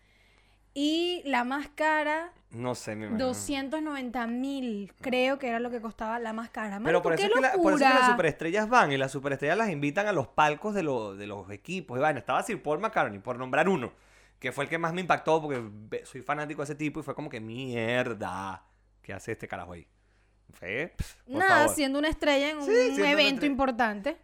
[0.73, 3.27] Y la más cara, No sé, mi imagino.
[3.27, 6.79] 290 mil, creo que era lo que costaba la más cara.
[6.83, 8.97] Pero por eso, qué es que la- por eso es que las superestrellas van y
[8.97, 11.97] las superestrellas las invitan a los palcos de, lo- de los equipos.
[11.97, 13.91] Y bueno, estaba Sir Paul McCartney, por nombrar uno,
[14.39, 17.15] que fue el que más me impactó porque soy fanático de ese tipo y fue
[17.15, 18.63] como que mierda.
[19.01, 19.87] ¿Qué hace este carajo ahí?
[20.59, 21.75] Por Nada, favor.
[21.75, 23.51] siendo una estrella en Sí, un siendo una evento estrella.
[23.51, 24.17] importante.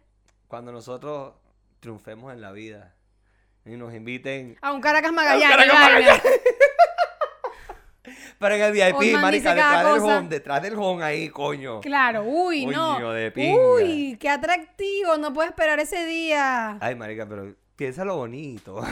[0.48, 1.34] Cuando nosotros
[1.80, 2.94] triunfemos en la vida
[3.64, 4.56] y nos inviten.
[4.60, 5.56] A un Caracas Magallanes.
[5.56, 6.22] Caracas vaina.
[8.38, 10.18] En el VIP, Osman marica, dice cada detrás del cosa.
[10.18, 11.80] home, detrás del home ahí, coño.
[11.80, 13.12] Claro, uy, no.
[13.12, 13.58] De pinga.
[13.58, 16.76] Uy, qué atractivo, no puedo esperar ese día.
[16.80, 18.82] Ay, marica, pero piensa lo bonito.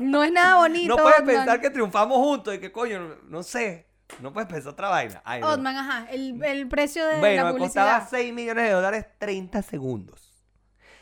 [0.00, 0.94] No es nada bonito.
[0.96, 3.86] No puedes pensar que triunfamos juntos y que coño, no sé.
[4.20, 5.22] No puedes pensar otra vaina.
[5.24, 5.48] Ay, no.
[5.48, 8.18] Otman, ajá, el, el precio de Bueno, la me costaba publicidad.
[8.20, 10.44] 6 millones de dólares 30 segundos.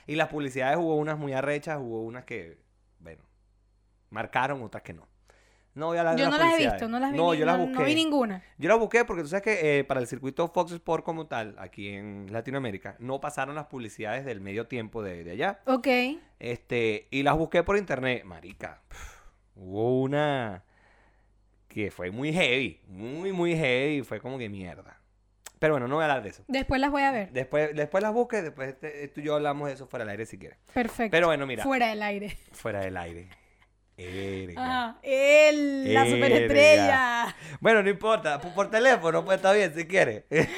[0.07, 2.59] Y las publicidades hubo unas muy arrechas, hubo unas que,
[3.01, 3.23] bueno,
[4.11, 5.07] marcaron, otras que no.
[5.75, 7.17] No voy a de Yo las no las he visto, no las vi.
[7.19, 7.79] No, ni- yo las no- busqué.
[7.79, 8.43] No vi ninguna.
[8.57, 11.55] Yo las busqué porque tú sabes que eh, para el circuito Fox Sport como tal,
[11.59, 15.61] aquí en Latinoamérica, no pasaron las publicidades del medio tiempo de, de allá.
[15.67, 15.87] Ok.
[16.41, 18.25] Este, y las busqué por internet.
[18.25, 18.81] Marica,
[19.55, 20.65] hubo una
[21.69, 24.03] que fue muy heavy, muy, muy heavy.
[24.03, 25.01] Fue como que mierda.
[25.59, 26.45] Pero bueno, no voy a hablar de eso.
[26.49, 27.33] Después las voy a ver.
[27.33, 30.27] Después, después las busques, después este- tú y yo hablamos de eso fuera del aire
[30.27, 30.59] si quieres.
[30.73, 31.11] Perfecto.
[31.11, 32.37] Pero bueno, mira, Fuera del aire.
[32.53, 33.29] fuera del aire.
[34.57, 34.99] Ajá.
[35.03, 37.37] Él, la superestrella.
[37.61, 40.25] Bueno, no importa, por, teléfono, pues está bien si quieres.
[40.31, 40.49] Es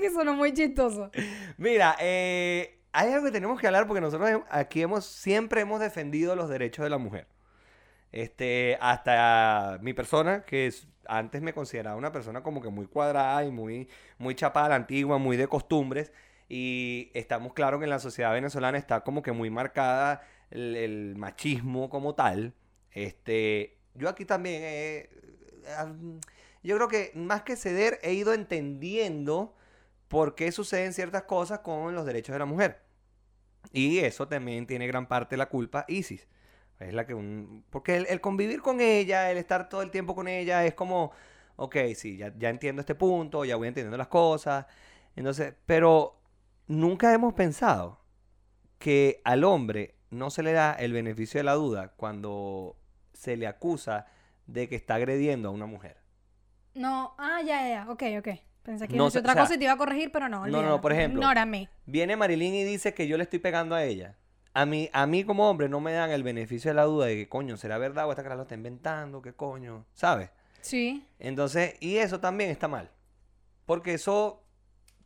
[0.00, 1.10] que sonó muy chistoso.
[1.56, 6.36] Mira, eh, hay algo que tenemos que hablar porque nosotros aquí hemos siempre hemos defendido
[6.36, 7.26] los derechos de la mujer.
[8.12, 13.44] Este, hasta mi persona, que es- antes me consideraba una persona como que muy cuadrada
[13.44, 16.12] y muy, muy chapada a la antigua, muy de costumbres.
[16.48, 21.88] Y estamos claros que en la sociedad venezolana está como que muy marcada el, machismo
[21.90, 22.54] como tal.
[22.92, 25.10] Este, yo aquí también he-
[25.68, 25.92] ah,
[26.62, 29.54] yo creo que más que ceder he ido entendiendo
[30.08, 32.82] por qué suceden ciertas cosas con los derechos de la mujer.
[33.72, 36.26] Y eso también tiene gran parte la culpa ISIS.
[36.80, 37.64] Es la que un...
[37.70, 41.12] Porque el, el convivir con ella, el estar todo el tiempo con ella, es como,
[41.56, 44.66] ok, sí, ya, ya entiendo este punto, ya voy entendiendo las cosas.
[45.14, 46.20] Entonces, pero
[46.66, 48.00] nunca hemos pensado
[48.78, 52.76] que al hombre no se le da el beneficio de la duda cuando
[53.12, 54.06] se le acusa
[54.46, 55.98] de que está agrediendo a una mujer.
[56.74, 57.90] No, ah, ya, ya, ya.
[57.90, 58.28] Ok, ok.
[58.62, 60.46] Pensé que No otra o sea, cosa y te iba a corregir, pero no.
[60.46, 61.68] no, no, por ejemplo, Ignórame.
[61.86, 64.16] Viene Marilyn y dice que yo le estoy pegando a ella.
[64.52, 67.16] A mí, a mí como hombre no me dan el beneficio de la duda de
[67.16, 69.22] que coño, ¿será verdad o esta cara lo está inventando?
[69.22, 69.86] ¿Qué coño?
[69.94, 70.30] ¿Sabes?
[70.60, 71.06] Sí.
[71.18, 72.90] Entonces, y eso también está mal.
[73.64, 74.42] Porque eso, o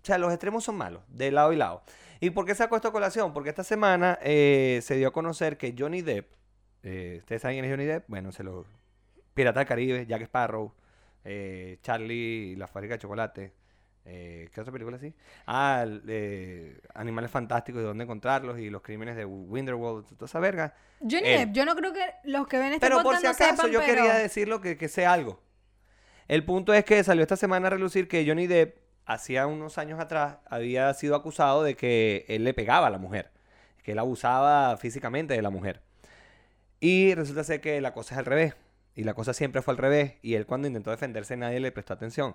[0.02, 1.82] sea, los extremos son malos, de lado y lado.
[2.20, 3.34] ¿Y por qué saco esto a colación?
[3.34, 6.32] Porque esta semana eh, se dio a conocer que Johnny Depp,
[6.82, 8.08] eh, ¿ustedes saben quién es Johnny Depp?
[8.08, 8.64] Bueno, se lo...
[9.34, 10.72] Pirata del Caribe, Jack Sparrow,
[11.24, 13.52] eh, Charlie la fábrica de chocolate.
[14.06, 15.14] Eh, ¿Qué otra película así?
[15.46, 20.74] Ah, eh, Animales Fantásticos y dónde encontrarlos y los crímenes de Winterworld, toda esa verga.
[21.00, 21.38] Johnny Él.
[21.46, 23.80] Depp, yo no creo que los que ven este Pero por si acaso sepan, yo
[23.80, 24.02] pero...
[24.02, 25.40] quería decirlo que, que sé algo.
[26.28, 30.00] El punto es que salió esta semana a relucir que Johnny Depp, hacía unos años
[30.00, 33.30] atrás, había sido acusado de que él le pegaba a la mujer.
[33.82, 35.82] Que él abusaba físicamente de la mujer.
[36.80, 38.54] Y resulta ser que la cosa es al revés.
[38.94, 40.14] Y la cosa siempre fue al revés.
[40.22, 42.34] Y él cuando intentó defenderse nadie le prestó atención.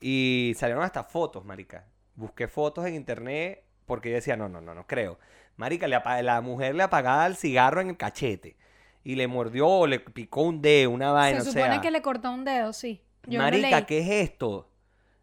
[0.00, 1.84] Y salieron hasta fotos, marica.
[2.14, 5.18] Busqué fotos en internet porque yo decía, no, no, no, no creo.
[5.56, 8.56] Marica, le la mujer le apagaba el cigarro en el cachete.
[9.04, 11.80] Y le mordió o le picó un dedo, una vaina, Se o supone sea...
[11.80, 13.00] que le cortó un dedo, sí.
[13.26, 13.86] Yo Marica.
[13.86, 14.68] ¿qué es esto?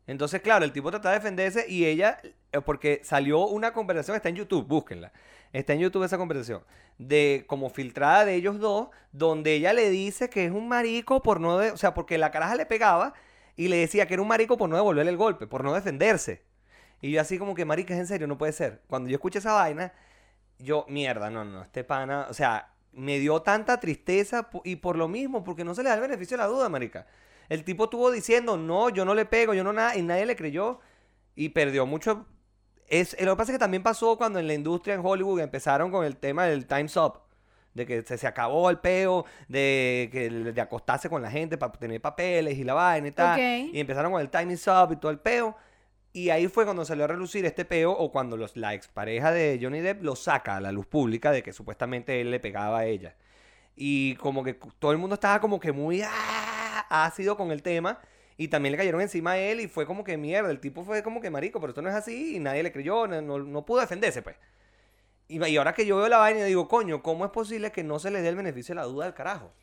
[0.07, 2.19] Entonces, claro, el tipo trataba de defenderse y ella,
[2.51, 5.11] eh, porque salió una conversación, está en YouTube, búsquenla.
[5.53, 6.63] Está en YouTube esa conversación,
[6.97, 11.39] de como filtrada de ellos dos, donde ella le dice que es un marico por
[11.39, 13.13] no, de- o sea, porque la caraja le pegaba
[13.55, 16.43] y le decía que era un marico por no devolverle el golpe, por no defenderse.
[17.01, 18.81] Y yo así como que, marica, es en serio, no puede ser.
[18.87, 19.93] Cuando yo escuché esa vaina,
[20.59, 25.07] yo, mierda, no, no, este pana, o sea, me dio tanta tristeza y por lo
[25.07, 27.07] mismo, porque no se le da el beneficio de la duda, marica.
[27.49, 30.35] El tipo estuvo diciendo, no, yo no le pego, yo no nada, y nadie le
[30.35, 30.79] creyó
[31.35, 32.25] y perdió mucho.
[32.87, 35.91] Es, lo que pasa es que también pasó cuando en la industria en Hollywood empezaron
[35.91, 37.22] con el tema del Time's Up,
[37.73, 41.71] de que se, se acabó el peo, de, que, de acostarse con la gente para
[41.73, 43.37] tener papeles y la vaina y tal.
[43.73, 45.55] Y empezaron con el Time is Up y todo el peo.
[46.15, 49.57] Y ahí fue cuando salió a relucir este peo o cuando los, la expareja de
[49.61, 52.85] Johnny Depp lo saca a la luz pública de que supuestamente él le pegaba a
[52.85, 53.15] ella.
[53.75, 57.99] Y como que todo el mundo estaba como que muy ah, ácido con el tema.
[58.37, 60.49] Y también le cayeron encima a él y fue como que mierda.
[60.51, 63.07] El tipo fue como que marico, pero esto no es así y nadie le creyó,
[63.07, 64.35] no, no- no pudo defenderse pues.
[65.27, 67.99] Y, y ahora que yo veo la vaina digo, coño, ¿cómo es posible que no
[67.99, 69.53] se le dé el beneficio de la duda al carajo?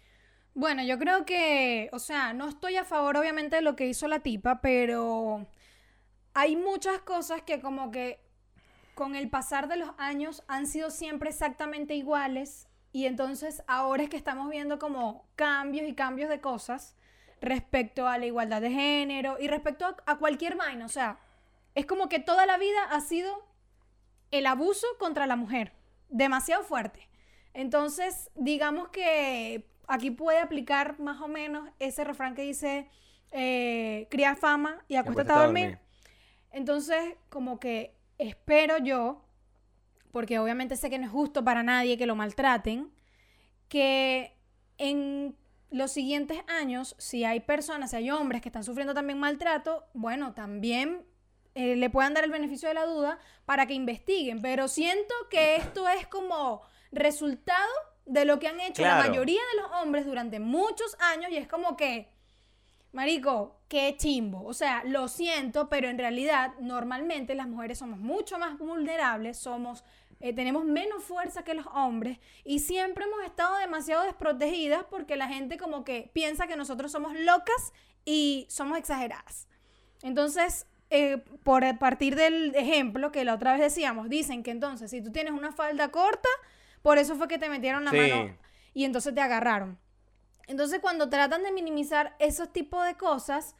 [0.54, 4.08] Bueno, yo creo que, o sea, no estoy a favor obviamente de lo que hizo
[4.08, 5.46] la tipa, pero
[6.34, 8.20] hay muchas cosas que como que
[8.94, 14.10] con el pasar de los años han sido siempre exactamente iguales y entonces ahora es
[14.10, 16.96] que estamos viendo como cambios y cambios de cosas
[17.40, 21.20] respecto a la igualdad de género y respecto a, a cualquier vaina, o sea,
[21.74, 23.46] es como que toda la vida ha sido
[24.30, 25.72] el abuso contra la mujer,
[26.08, 27.08] demasiado fuerte.
[27.52, 32.88] Entonces, digamos que aquí puede aplicar más o menos ese refrán que dice,
[33.32, 35.78] eh, cría fama y acuéstate a dormir.
[36.52, 39.24] Entonces, como que espero yo,
[40.12, 42.92] porque obviamente sé que no es justo para nadie que lo maltraten,
[43.68, 44.36] que
[44.78, 45.36] en
[45.70, 50.34] los siguientes años, si hay personas, si hay hombres que están sufriendo también maltrato, bueno,
[50.34, 51.04] también
[51.60, 54.40] eh, le puedan dar el beneficio de la duda para que investiguen.
[54.40, 57.70] Pero siento que esto es como resultado
[58.06, 61.46] de lo que han hecho la mayoría de los hombres durante muchos años y es
[61.46, 62.08] como que,
[62.92, 64.42] marico, qué chimbo.
[64.46, 69.84] O sea, lo siento, pero en realidad normalmente las mujeres somos mucho más vulnerables, somos...
[70.20, 75.28] eh, tenemos menos fuerza que los hombres y siempre hemos estado demasiado desprotegidas porque la
[75.28, 77.72] gente como que piensa que nosotros somos locas
[78.06, 79.46] y somos exageradas.
[80.02, 85.02] Entonces, eh, por partir del ejemplo que la otra vez decíamos, dicen que entonces si
[85.02, 86.28] tú tienes una falda corta,
[86.82, 87.96] por eso fue que te metieron la Sí.
[87.96, 88.36] mano
[88.74, 89.78] y entonces te agarraron.
[90.46, 93.56] Entonces, cuando tratan de minimizar esos tipos de cosas, de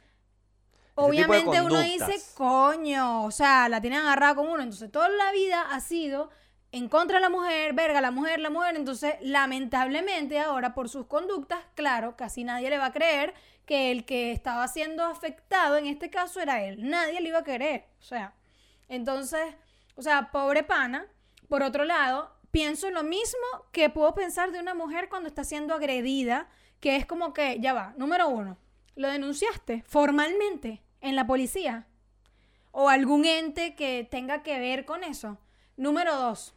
[0.97, 4.63] obviamente uno dice, coño, o sea, la tienen agarrada con uno.
[4.63, 6.31] Entonces, toda la vida ha sido
[6.73, 8.77] en contra de la mujer, verga, la mujer, la mujer.
[8.77, 13.35] Entonces, lamentablemente ahora por sus conductas, claro, casi nadie le va a creer
[13.67, 16.89] que el que estaba siendo afectado en este caso era él.
[16.89, 17.87] Nadie le iba a creer.
[18.01, 18.35] O sea,
[18.89, 19.55] entonces,
[19.97, 21.07] o sea, pobre pana.
[21.49, 25.75] Por otro lado, pienso lo mismo que puedo pensar de una mujer cuando está siendo
[25.75, 26.49] agredida,
[26.81, 28.57] que es como que, ya va, número uno,
[28.95, 31.87] lo denunciaste formalmente en la policía
[32.73, 35.39] o algún ente que tenga que ver con eso.
[35.77, 36.55] Número dos,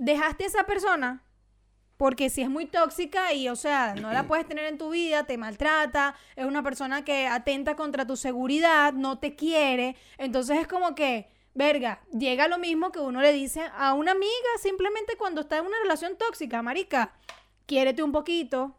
[0.00, 1.22] dejaste a esa persona
[1.98, 5.24] porque si es muy tóxica y, o sea, no la puedes tener en tu vida,
[5.24, 10.66] te maltrata, es una persona que atenta contra tu seguridad, no te quiere, entonces es
[10.66, 15.42] como que, verga, llega lo mismo que uno le dice a una amiga simplemente cuando
[15.42, 17.12] está en una relación tóxica, marica,
[17.66, 18.74] quiérete un poquito,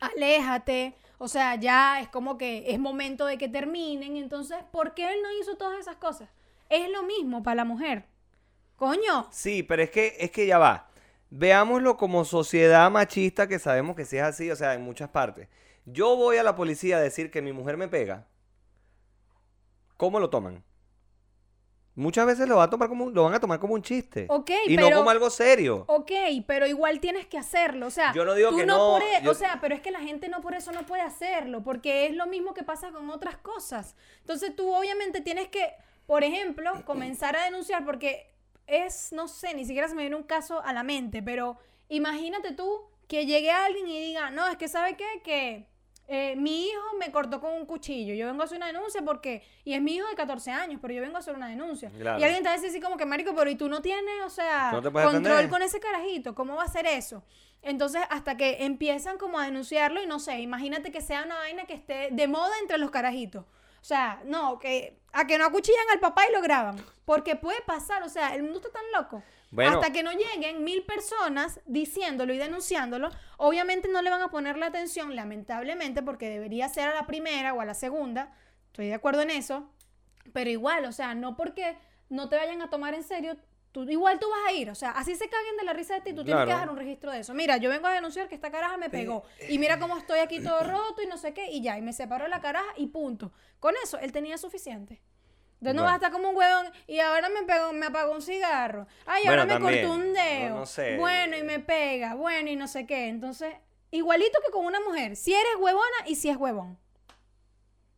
[0.00, 5.12] aléjate, o sea, ya es como que es momento de que terminen, entonces, ¿por qué
[5.12, 6.28] él no hizo todas esas cosas?
[6.68, 8.06] Es lo mismo para la mujer.
[8.80, 10.88] Coño, Sí, pero es que, es que ya va.
[11.28, 15.48] Veámoslo como sociedad machista que sabemos que sí es así, o sea, en muchas partes.
[15.84, 18.26] Yo voy a la policía a decir que mi mujer me pega.
[19.98, 20.64] ¿Cómo lo toman?
[21.94, 24.24] Muchas veces lo, va a tomar como, un- lo van a tomar como un chiste.
[24.30, 25.84] Ok, y pero- no como algo serio.
[25.86, 26.10] Ok,
[26.46, 27.88] pero igual tienes que hacerlo.
[27.88, 29.82] O sea, Yo no digo tú que no, por e- yo- O sea, pero es
[29.82, 32.92] que la gente no por eso no puede hacerlo, porque es lo mismo que pasa
[32.92, 33.94] con otras cosas.
[34.20, 35.74] Entonces tú obviamente tienes que,
[36.06, 38.29] por ejemplo, comenzar a denunciar, porque
[38.70, 41.58] es, no sé, ni siquiera se me viene un caso a la mente, pero
[41.88, 45.66] imagínate tú que llegue alguien y diga, no, es que sabe qué, que
[46.06, 48.14] eh, mi hijo me cortó con un cuchillo.
[48.14, 50.94] Yo vengo a hacer una denuncia porque, y es mi hijo de 14 años, pero
[50.94, 51.90] yo vengo a hacer una denuncia.
[51.90, 52.20] Claro.
[52.20, 54.22] Y alguien te va a decir así como que, marico, pero ¿y tú no tienes,
[54.24, 56.34] o sea, no control con ese carajito?
[56.34, 57.22] ¿Cómo va a ser eso?
[57.62, 61.64] Entonces, hasta que empiezan como a denunciarlo y no sé, imagínate que sea una vaina
[61.64, 63.44] que esté de moda entre los carajitos.
[63.80, 66.76] O sea, no, que a que no acuchillan al papá y lo graban.
[67.04, 69.22] Porque puede pasar, o sea, el mundo está tan loco.
[69.50, 69.72] Bueno.
[69.72, 74.56] Hasta que no lleguen mil personas diciéndolo y denunciándolo, obviamente no le van a poner
[74.56, 78.32] la atención, lamentablemente, porque debería ser a la primera o a la segunda.
[78.66, 79.68] Estoy de acuerdo en eso.
[80.32, 81.76] Pero igual, o sea, no porque
[82.08, 83.36] no te vayan a tomar en serio,
[83.72, 84.70] tú, igual tú vas a ir.
[84.70, 86.76] O sea, así se caguen de la risa de ti, tú tienes que dejar un
[86.76, 87.34] registro de eso.
[87.34, 89.24] Mira, yo vengo a denunciar que esta caraja me pegó.
[89.48, 91.50] Y mira cómo estoy aquí todo roto y no sé qué.
[91.50, 93.32] Y ya, y me separó la caraja y punto.
[93.58, 95.00] Con eso, él tenía suficiente.
[95.60, 95.84] Entonces no Bueno.
[95.84, 98.86] vas a estar como un huevón y ahora me pegó, me apagó un cigarro.
[99.04, 99.86] Ay, Bueno, ahora me también.
[99.86, 100.48] cortó un dedo.
[100.48, 100.96] No- no sé.
[100.96, 102.14] Bueno, y me pega.
[102.14, 103.08] Bueno, y no sé qué.
[103.08, 103.54] Entonces,
[103.90, 105.16] igualito que con una mujer.
[105.16, 106.78] Si eres huevona y si es huevón.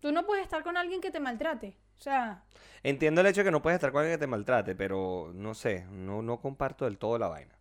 [0.00, 1.76] Tú no puedes estar con alguien que te maltrate.
[1.98, 2.42] O sea,
[2.84, 5.54] Entiendo el hecho de que no puedes estar con alguien que te maltrate, pero no
[5.54, 7.56] sé, no, no comparto del todo la vaina.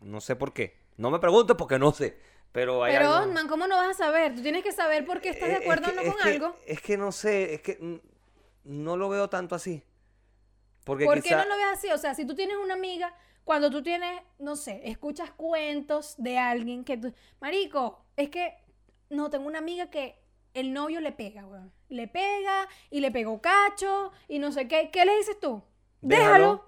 [0.00, 0.76] No sé por qué.
[0.96, 2.18] No me pregunto porque no sé.
[2.52, 4.34] Pero hay pero algo- Osman, ¿cómo no vas a saber?
[4.34, 6.28] Tú tienes que saber por qué estás de Eh, acuerdo es o no con que-
[6.30, 6.56] algo.
[6.66, 8.00] Es que no sé, es que
[8.64, 9.82] no lo veo tanto así.
[10.84, 11.90] Porque ¿Por qué no lo ves así?
[11.90, 13.14] O sea, si tú tienes una amiga,
[13.44, 17.12] cuando tú tienes, no sé, escuchas cuentos de alguien que tú...
[17.40, 18.56] Marico, es que,
[19.10, 20.18] no, tengo una amiga que
[20.56, 21.72] el novio le pega, weón.
[21.88, 24.90] Le pega y le pegó cacho y no sé qué.
[24.90, 25.62] ¿Qué le dices tú?
[26.00, 26.28] Déjalo.
[26.32, 26.64] Déjalo.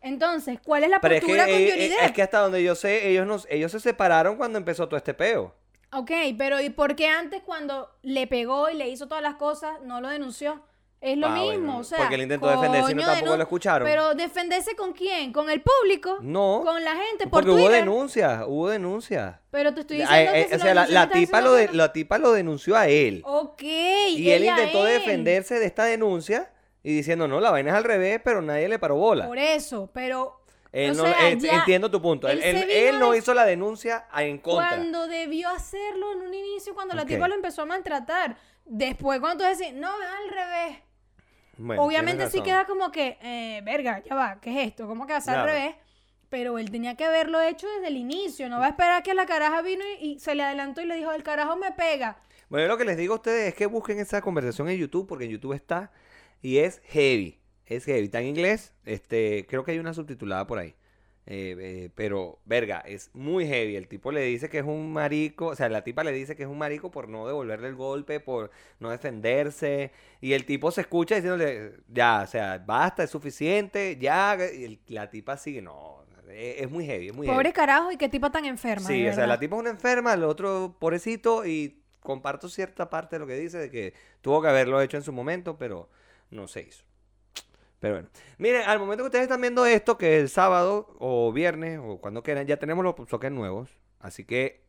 [0.00, 2.02] Entonces, ¿cuál es la Pero es que, postura con eh, Johnny eh, Depp?
[2.02, 5.14] es que hasta donde yo sé, ellos, nos, ellos se separaron cuando empezó todo este
[5.14, 5.54] peo.
[5.92, 9.80] Ok, pero ¿y por qué antes cuando le pegó y le hizo todas las cosas
[9.82, 10.62] no lo denunció?
[11.00, 11.98] Es lo Ah, mismo, bueno, o sea.
[11.98, 13.86] porque él intentó defenderse y no tampoco lo escucharon.
[13.88, 15.32] Pero defenderse con quién?
[15.32, 16.18] ¿Con el público?
[16.20, 16.62] No.
[16.64, 19.36] Con la gente, por Porque hubo denuncias, hubo denuncias.
[19.50, 22.18] Pero te estoy diciendo eh, que si o sea, la, tipa lo de- la tipa
[22.18, 23.22] lo denunció a él.
[23.24, 23.62] Ok.
[23.62, 24.94] Y él intentó él.
[24.94, 26.50] defenderse de esta denuncia
[26.82, 29.26] y diciendo, no, la vaina es al revés, pero nadie le paró bola.
[29.28, 30.42] Por eso, pero.
[30.72, 32.28] Él no- sea, eh, entiendo tu punto.
[32.28, 34.68] Él, no hizo la denuncia en contra.
[34.68, 38.36] Cuando debió hacerlo en un inicio, cuando la tipa lo empezó a maltratar.
[38.64, 40.78] Después, cuando tú decís, no, es al revés.
[41.58, 44.86] Bueno, Obviamente sí queda como que, eh, verga, ya va, ¿qué es esto?
[44.86, 45.58] ¿Cómo que va a ser al Claro.
[45.58, 45.74] revés?
[46.30, 48.48] Pero él tenía que haberlo hecho desde el inicio.
[48.48, 50.96] No va a esperar que la caraja vino y, y se le adelantó y le
[50.96, 52.18] dijo, el carajo me pega.
[52.48, 55.06] Bueno, yo lo que les digo a ustedes es que busquen esa conversación en YouTube,
[55.06, 55.90] porque en YouTube está
[56.40, 57.40] y es heavy.
[57.66, 58.04] Es heavy.
[58.04, 58.74] Está en inglés.
[58.84, 60.74] Este, creo que hay una subtitulada por ahí.
[61.30, 63.76] Eh, eh, pero, verga, es muy heavy.
[63.76, 66.44] El tipo le dice que es un marico, o sea, la tipa le dice que
[66.44, 68.50] es un marico por no devolverle el golpe, por
[68.80, 69.92] no defenderse.
[70.22, 74.38] Y el tipo se escucha diciéndole, ya, o sea, basta, es suficiente, ya.
[74.54, 77.52] Y el- la tipa sigue, no, es, es muy heavy, es muy Pobre heavy.
[77.52, 78.86] carajo y qué tipa tan enferma.
[78.88, 83.16] Sí, o sea, la tipa es una enferma, el otro pobrecito, y comparto cierta parte
[83.16, 85.90] de lo que dice, de que tuvo que haberlo hecho en su momento, pero
[86.30, 86.84] no se hizo.
[87.80, 88.08] Pero bueno,
[88.38, 92.22] miren, al momento que ustedes están viendo esto, que el sábado o viernes o cuando
[92.22, 93.70] quieran, ya tenemos los toques nuevos,
[94.00, 94.68] así que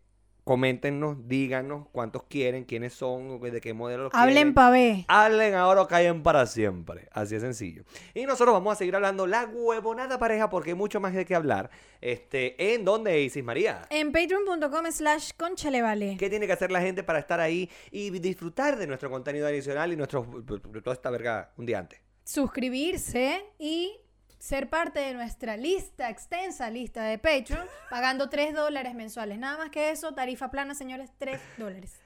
[0.49, 4.53] coméntenos, díganos cuántos quieren, quiénes son, de qué modelo los Hablen quieren.
[4.55, 5.05] pa' ver.
[5.07, 7.07] Hablen ahora o callen para siempre.
[7.11, 7.83] Así de sencillo.
[8.15, 11.35] Y nosotros vamos a seguir hablando la huevonada pareja porque hay mucho más de qué
[11.35, 11.69] hablar.
[12.01, 13.85] Este, ¿en dónde, Isis María?
[13.91, 16.17] En patreon.com slash conchalevale.
[16.17, 19.93] ¿Qué tiene que hacer la gente para estar ahí y disfrutar de nuestro contenido adicional
[19.93, 22.08] y nuestro, de toda esta verga un día antes?
[22.33, 23.91] Suscribirse y
[24.37, 29.39] ser parte de nuestra lista, extensa lista de Patreon, pagando 3 dólares mensuales.
[29.39, 31.99] Nada más que eso, tarifa plana, señores, 3 dólares.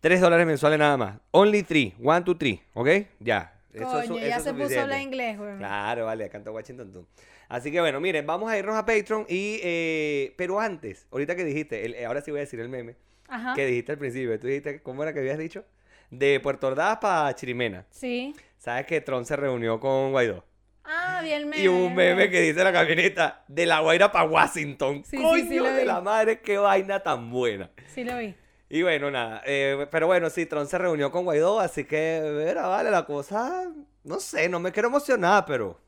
[0.00, 1.18] Tres dólares mensuales nada más.
[1.30, 1.94] Only three.
[2.02, 2.62] One, two, three.
[2.74, 2.88] ¿Ok?
[3.20, 3.58] Ya.
[3.72, 5.56] Coño, eso ya se puso a hablar inglés, güey.
[5.58, 7.06] Claro, vale, canta Washington tú.
[7.48, 9.60] Así que bueno, miren, vamos a irnos a Patreon y...
[9.62, 12.96] eh, pero antes, ahorita que dijiste, el- ahora sí voy a decir el meme.
[13.28, 13.54] Ajá.
[13.54, 14.38] que dijiste al principio.
[14.38, 15.64] Tú dijiste, ¿cómo era que habías dicho?
[16.10, 17.86] De Puerto Ordaz para Chirimena.
[17.90, 18.34] Sí.
[18.60, 20.44] ¿Sabes que Tron se reunió con Guaidó?
[20.84, 21.62] Ah, bien meme.
[21.62, 25.02] Y un meme que dice la camioneta de la Guaira para Washington.
[25.04, 25.84] Sí, Coño sí, de vi.
[25.86, 27.70] la madre, qué vaina tan buena.
[27.88, 28.34] Sí lo vi.
[28.68, 29.42] Y bueno, nada.
[29.46, 33.64] eh, pero bueno, sí, Tron se reunió con Guaidó, así que, verá, vale, la cosa,
[34.04, 35.80] no sé, no me quiero emocionar, pero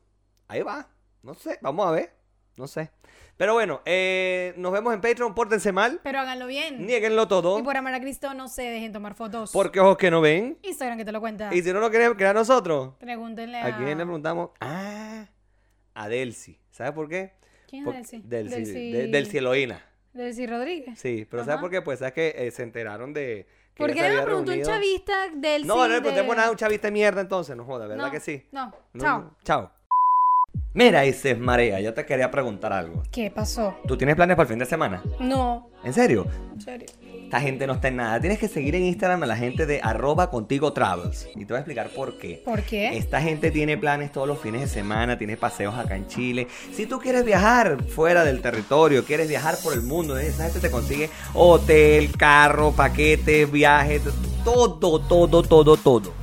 [0.47, 0.89] ahí va.
[1.21, 2.11] No sé, vamos a ver.
[2.57, 2.91] No sé.
[3.35, 6.85] Pero bueno, eh, nos vemos en Patreon, pórtense mal, Pero háganlo bien.
[6.85, 9.51] nieguenlo todo, Y por amor a Cristo, no se dejen tomar fotos.
[9.51, 10.57] porque ojos que no ven.
[10.61, 11.53] Instagram que te lo cuenta.
[11.53, 13.65] Y si no lo quieren crear nosotros, Pregúntenle a...
[13.67, 14.51] ¿a quién le preguntamos?
[14.61, 15.25] Ah,
[15.95, 16.59] a Delcy.
[16.69, 17.33] ¿Sabes por qué?
[17.67, 18.21] ¿Quién Por- es Delcy?
[18.27, 19.83] Delcy, Delcy- de- Delcy Eloína.
[20.13, 20.99] Delcy Rodríguez.
[20.99, 21.81] Sí, pero ¿sabes por qué?
[21.81, 25.67] Pues sabes que eh, se enteraron de que ¿Por qué le preguntó un chavista Delcy?
[25.67, 28.05] No, no le de- preguntemos nada a un chavista de mierda entonces, no joda, ¿verdad
[28.05, 28.47] No, que sí?
[28.51, 29.19] No, No, chao.
[29.21, 29.71] no, Chao.
[30.75, 33.03] Mira, Isis Marea, yo te quería preguntar algo.
[33.11, 33.75] ¿Qué pasó?
[33.87, 35.03] ¿Tú tienes planes para el fin de semana?
[35.19, 36.25] No, ¿En serio?
[36.51, 36.87] en serio.
[37.25, 38.19] Esta gente no está en nada.
[38.19, 41.27] Tienes que seguir en Instagram a la gente de arroba contigo travels.
[41.35, 42.41] Y te voy a explicar por qué.
[42.43, 42.97] ¿Por qué?
[42.97, 46.47] Esta gente tiene planes todos los fines de semana, tiene paseos acá en Chile.
[46.73, 50.71] Si tú quieres viajar fuera del territorio, quieres viajar por el mundo, esa gente te
[50.71, 54.01] consigue hotel, carro, paquetes, viajes,
[54.43, 56.22] todo, todo, todo, todo.